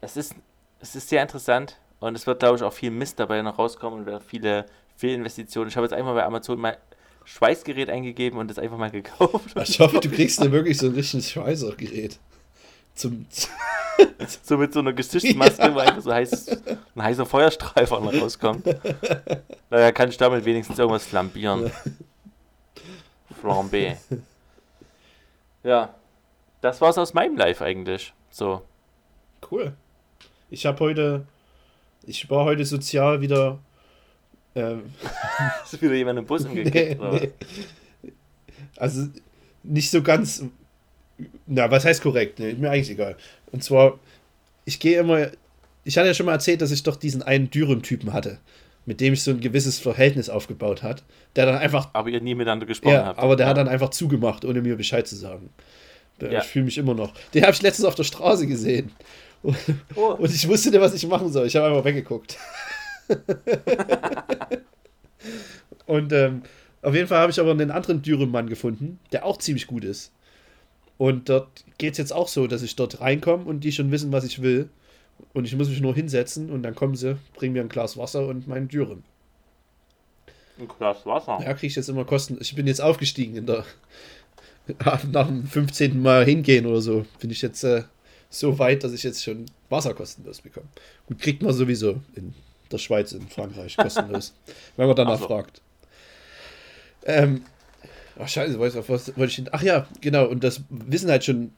[0.00, 0.34] es ist,
[0.80, 4.06] es ist sehr interessant und es wird, glaube ich, auch viel Mist dabei noch rauskommen
[4.06, 4.66] und viele
[4.96, 5.68] Fehlinvestitionen.
[5.68, 6.76] Ich habe jetzt einmal bei Amazon mal
[7.24, 9.54] Schweißgerät eingegeben und das einfach mal gekauft.
[9.64, 12.18] Ich hoffe, du kriegst dir wirklich so ein richtiges Schweißgerät.
[12.98, 13.26] Zum
[14.42, 15.74] so mit so einer Gesichtsmaske, ja.
[15.74, 16.48] wo einfach so heiß,
[16.94, 18.66] ein heißer Feuerstrahl vorne rauskommt.
[19.70, 21.70] Naja, kann ich damit wenigstens irgendwas flambieren.
[23.40, 23.96] Flambé.
[25.62, 25.94] Ja.
[26.60, 28.12] Das war's aus meinem Live eigentlich.
[28.30, 28.62] So.
[29.48, 29.74] Cool.
[30.50, 31.26] Ich habe heute.
[32.02, 33.60] Ich war heute sozial wieder
[34.58, 34.92] ähm,
[35.64, 37.00] Ist wieder jemand im Bus umgekippt?
[37.00, 37.32] nee,
[38.02, 38.12] nee.
[38.76, 39.06] Also
[39.62, 40.44] nicht so ganz.
[41.46, 42.38] Na, was heißt korrekt?
[42.38, 43.16] Nee, mir eigentlich egal.
[43.52, 43.98] Und zwar,
[44.64, 45.28] ich gehe immer.
[45.84, 48.38] Ich hatte ja schon mal erzählt, dass ich doch diesen einen Dürren-Typen hatte,
[48.84, 51.02] mit dem ich so ein gewisses Verhältnis aufgebaut hat,
[51.34, 51.90] der dann einfach.
[51.94, 53.18] Aber ihr nie miteinander gesprochen ja, habt.
[53.18, 53.50] Aber der ja.
[53.50, 55.50] hat dann einfach zugemacht, ohne mir Bescheid zu sagen.
[56.20, 56.40] Ja.
[56.40, 57.14] Ich fühle mich immer noch.
[57.32, 58.90] Den habe ich letztens auf der Straße gesehen.
[59.42, 59.56] Und,
[59.94, 60.14] oh.
[60.18, 61.46] und ich wusste nicht, was ich machen soll.
[61.46, 62.36] Ich habe einfach weggeguckt.
[65.86, 66.42] und ähm,
[66.82, 70.12] auf jeden Fall habe ich aber einen anderen Dürrenmann gefunden, der auch ziemlich gut ist.
[70.98, 74.12] Und dort geht es jetzt auch so, dass ich dort reinkomme und die schon wissen,
[74.12, 74.68] was ich will.
[75.32, 78.26] Und ich muss mich nur hinsetzen und dann kommen sie, bringen mir ein Glas Wasser
[78.26, 79.04] und meinen Dürren.
[80.58, 81.38] Ein Glas Wasser?
[81.42, 82.36] Ja, kriege ich jetzt immer kosten.
[82.40, 83.64] Ich bin jetzt aufgestiegen in der.
[84.84, 86.02] Nach dem 15.
[86.02, 87.84] Mal hingehen oder so, bin ich jetzt äh,
[88.28, 90.66] so weit, dass ich jetzt schon Wasser kostenlos bekomme.
[91.06, 92.34] Gut, kriegt man sowieso in
[92.70, 94.34] der Schweiz in Frankreich kostenlos,
[94.76, 95.26] wenn man danach so.
[95.26, 95.62] fragt.
[97.04, 97.42] Ähm,
[98.18, 101.52] ach scheiße, weiß auf was wollte ich Ach ja, genau, und das wissen halt schon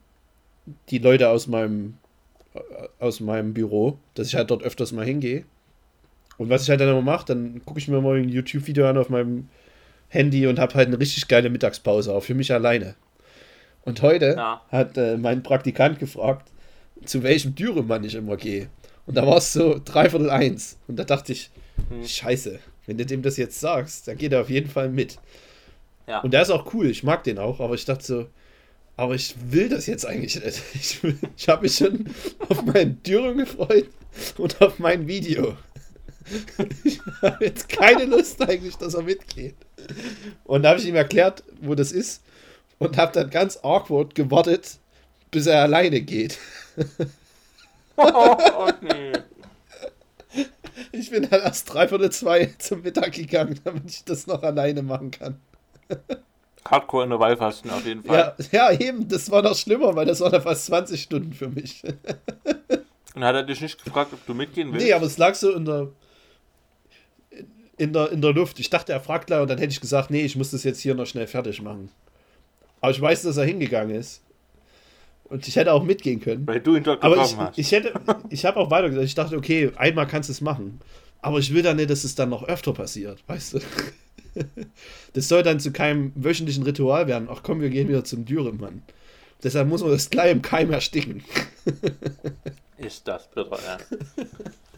[0.89, 1.95] die Leute aus meinem
[2.55, 2.59] äh,
[2.99, 5.45] aus meinem Büro, dass ich halt dort öfters mal hingehe.
[6.39, 8.97] Und was ich halt dann immer mache, dann gucke ich mir mal ein YouTube-Video an
[8.97, 9.49] auf meinem
[10.09, 12.95] Handy und habe halt eine richtig geile Mittagspause, auch für mich alleine.
[13.85, 14.63] Und heute ja.
[14.71, 16.51] hat äh, mein Praktikant gefragt,
[17.05, 18.69] zu welchem Dürremann ich immer gehe.
[19.07, 20.79] Und da war es so dreiviertel eins.
[20.87, 21.51] Und da dachte ich,
[21.89, 22.07] hm.
[22.07, 25.19] scheiße, wenn du dem das jetzt sagst, dann geht er auf jeden Fall mit.
[26.07, 26.21] Ja.
[26.21, 28.27] Und der ist auch cool, ich mag den auch, aber ich dachte so,
[28.97, 30.63] aber ich will das jetzt eigentlich nicht.
[30.75, 31.01] Ich,
[31.37, 32.07] ich habe mich schon
[32.49, 33.89] auf meinen Dürren gefreut
[34.37, 35.57] und auf mein Video.
[36.85, 39.57] Ich habe jetzt keine Lust eigentlich, dass er mitgeht.
[40.45, 42.23] Und da habe ich ihm erklärt, wo das ist
[42.79, 44.79] und habe dann ganz awkward gewartet,
[45.31, 46.39] bis er alleine geht.
[48.03, 49.13] Oh, nee.
[50.93, 55.11] Ich bin halt erst dreiviertel zwei zum Mittag gegangen, damit ich das noch alleine machen
[55.11, 55.39] kann.
[56.65, 58.35] Hardcore in der Wallfasten auf jeden Fall.
[58.53, 61.49] Ja, ja, eben, das war noch schlimmer, weil das war da fast 20 Stunden für
[61.49, 61.83] mich.
[63.15, 64.87] Und hat er dich nicht gefragt, ob du mitgehen willst?
[64.87, 65.89] Nee, aber es lag so in der,
[67.77, 68.61] in der, in der Luft.
[68.61, 70.81] Ich dachte, er fragt gleich und dann hätte ich gesagt, nee, ich muss das jetzt
[70.81, 71.91] hier noch schnell fertig machen.
[72.81, 74.23] Aber ich weiß, dass er hingegangen ist.
[75.25, 76.47] Und ich hätte auch mitgehen können.
[76.47, 77.59] Weil du ihn dort Aber ich, hast.
[77.59, 77.95] ich hätte,
[78.31, 80.81] ich habe auch weiter gesagt, ich dachte, okay, einmal kannst du es machen.
[81.23, 83.61] Aber ich will dann nicht, dass es dann noch öfter passiert, weißt du?
[85.13, 87.27] Das soll dann zu keinem wöchentlichen Ritual werden.
[87.29, 88.83] Ach komm, wir gehen wieder zum Dürrenmann.
[89.43, 91.25] Deshalb muss man das gleich im Keim ersticken.
[92.79, 93.79] Ist das bitter, ja.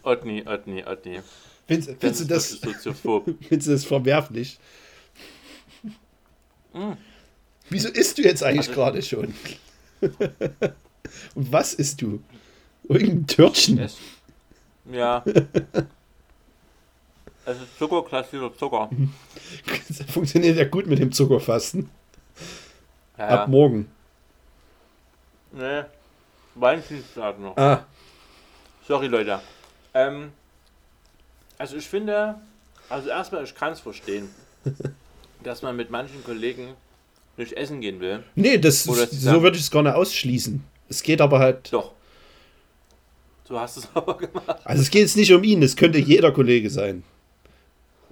[0.01, 1.19] Otni, Otni, Otni.
[1.67, 2.97] Findest, Das findest, du ist das,
[3.47, 4.57] findest du das verwerflich?
[6.73, 6.93] Mm.
[7.69, 9.33] Wieso isst du jetzt eigentlich Also- gerade schon?
[11.35, 12.21] Und was isst du?
[12.89, 13.87] Irgendein Törtchen?
[14.91, 15.23] Ja.
[17.45, 18.89] Es ist zuckerklassierter Zucker.
[19.87, 21.89] Das funktioniert ja gut mit dem Zuckerfasten.
[23.17, 23.47] Ja, Ab ja.
[23.47, 23.89] morgen.
[25.51, 25.83] Nee.
[26.55, 27.57] Valentinstag noch.
[27.57, 27.85] Ah,
[28.87, 29.39] Sorry, Leute.
[29.93, 30.31] Ähm,
[31.57, 32.35] also ich finde,
[32.89, 34.29] also erstmal, ich kann es verstehen,
[35.43, 36.73] dass man mit manchen Kollegen
[37.37, 38.23] nicht essen gehen will.
[38.35, 40.63] nee, das, Oder so würde ich es gar nicht ausschließen.
[40.89, 41.93] Es geht aber halt, Doch.
[43.47, 44.59] So hast du es aber gemacht.
[44.63, 47.03] also es geht jetzt nicht um ihn, es könnte jeder Kollege sein.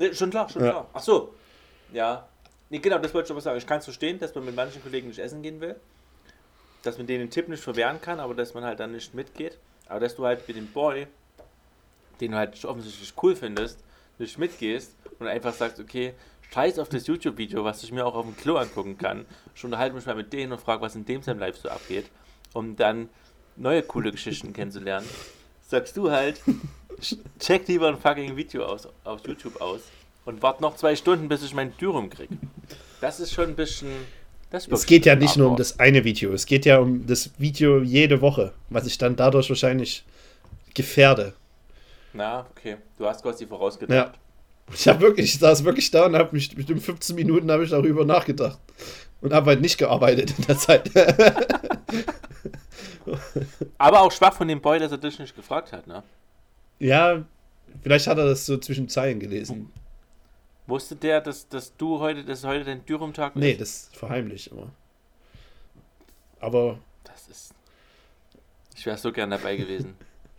[0.02, 0.72] Nee, schon klar, schon Ja.
[0.72, 0.90] klar.
[0.94, 1.36] Ach so.
[1.94, 2.28] Ja.
[2.72, 3.58] Nee, genau, das wollte ich aber sagen.
[3.60, 5.76] Ich kann es verstehen, dass man mit manchen Kollegen nicht essen gehen will.
[6.82, 9.60] Dass man denen den Tipp nicht verwehren kann, aber dass man halt dann nicht mitgeht.
[9.88, 11.06] Aber dass du halt mit dem Boy,
[12.20, 13.80] den du halt offensichtlich cool findest,
[14.18, 16.16] nicht mitgehst und einfach sagst, okay,
[16.52, 19.28] scheiß auf das YouTube-Video, was ich mir auch auf dem Klo angucken kann.
[19.54, 22.10] Ich unterhalte mich mal mit denen und frage, was in dem seinem Live so abgeht,
[22.54, 23.10] um dann
[23.56, 25.08] neue coole Geschichten kennenzulernen.
[25.68, 26.42] Sagst du halt,
[27.40, 29.82] check lieber ein fucking Video aus, auf YouTube aus
[30.26, 32.36] und wart noch zwei Stunden, bis ich mein Dürüm kriege.
[33.00, 33.90] Das ist schon ein bisschen.
[34.70, 37.82] Es geht ja nicht nur um das eine Video, es geht ja um das Video
[37.82, 40.04] jede Woche, was ich dann dadurch wahrscheinlich
[40.74, 41.34] gefährde.
[42.14, 42.76] Na, okay.
[42.98, 43.50] Du hast quasi Ja.
[43.50, 44.20] vorausgedacht.
[44.74, 47.70] Ich habe wirklich, ich saß wirklich da und habe mich bestimmt 15 Minuten habe ich
[47.72, 48.60] darüber nachgedacht
[49.22, 50.92] und habe halt nicht gearbeitet in der Zeit.
[53.78, 56.04] Aber auch schwach von dem Boy, dass er dich nicht gefragt hat, ne?
[56.82, 57.24] Ja,
[57.82, 59.72] vielleicht hat er das so zwischen Zeilen gelesen.
[60.68, 63.62] Wusste der, dass, dass du heute, dass heute dein Dürüm-Tag Nee, ist?
[63.62, 64.72] das verheimlich immer.
[66.40, 67.54] Aber Das ist.
[68.76, 69.94] Ich wäre so gern dabei gewesen.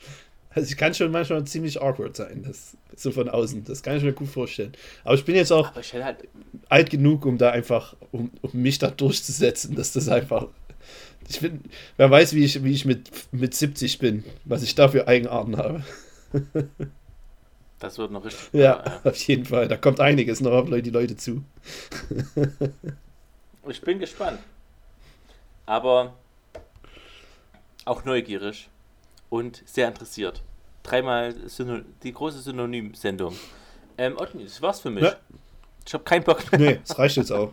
[0.51, 3.65] also ich kann schon manchmal ziemlich awkward sein, das so von außen.
[3.65, 4.73] Das kann ich mir gut vorstellen.
[5.05, 6.29] Aber ich bin jetzt auch halt.
[6.69, 10.49] alt genug, um da einfach, um, um mich da durchzusetzen, dass das einfach.
[11.29, 11.61] Ich bin,
[11.97, 15.57] wer weiß, wie ich, wie ich mit, mit 70 bin, was ich da für Eigenarten
[15.57, 15.85] habe.
[17.79, 18.49] Das wird noch richtig.
[18.53, 19.67] Ja, auf jeden Fall.
[19.69, 21.43] Da kommt einiges noch auf die Leute zu.
[23.69, 24.39] Ich bin gespannt.
[25.67, 26.15] Aber
[27.85, 28.69] auch neugierig
[29.31, 30.43] und sehr interessiert.
[30.83, 33.37] Dreimal Syno die große Synonym-Sendung.
[33.99, 35.05] Ähm, Otni, das war's für mich.
[35.05, 35.17] Ja.
[35.87, 36.61] Ich habe keinen Bock mehr.
[36.61, 37.53] Nee, das reicht jetzt auch.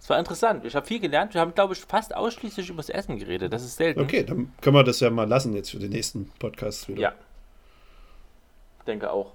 [0.00, 0.64] Es war interessant.
[0.64, 1.32] Ich habe viel gelernt.
[1.34, 3.52] Wir haben, glaube ich, fast ausschließlich über das Essen geredet.
[3.52, 4.00] Das ist selten.
[4.00, 7.00] Okay, dann können wir das ja mal lassen jetzt für den nächsten Podcast wieder.
[7.00, 7.12] Ja.
[8.82, 9.32] Ich denke auch.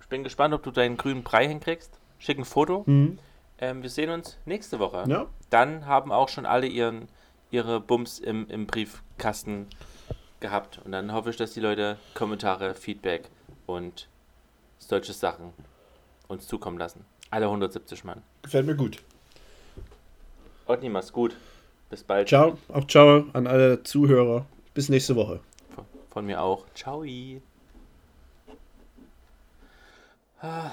[0.00, 2.00] Ich bin gespannt, ob du deinen grünen Brei hinkriegst.
[2.18, 2.82] Schick ein Foto.
[2.86, 3.20] Mhm.
[3.60, 5.04] Ähm, wir sehen uns nächste Woche.
[5.06, 7.06] Ja, Dann haben auch schon alle ihren,
[7.52, 9.68] ihre Bums im, im Briefkasten
[10.40, 10.80] gehabt.
[10.84, 13.30] Und dann hoffe ich, dass die Leute Kommentare, Feedback
[13.66, 14.08] und
[14.78, 15.52] solche Sachen
[16.26, 17.04] uns zukommen lassen.
[17.30, 18.22] Alle 170 Mann.
[18.42, 18.98] gefällt mir gut.
[20.66, 21.36] Otni, mach's gut.
[21.90, 22.26] Bis bald.
[22.26, 24.46] Ciao, auch ciao an alle Zuhörer.
[24.74, 25.38] Bis nächste Woche.
[25.76, 26.64] Von, von mir auch.
[26.74, 27.04] Ciao.
[30.42, 30.72] Ah.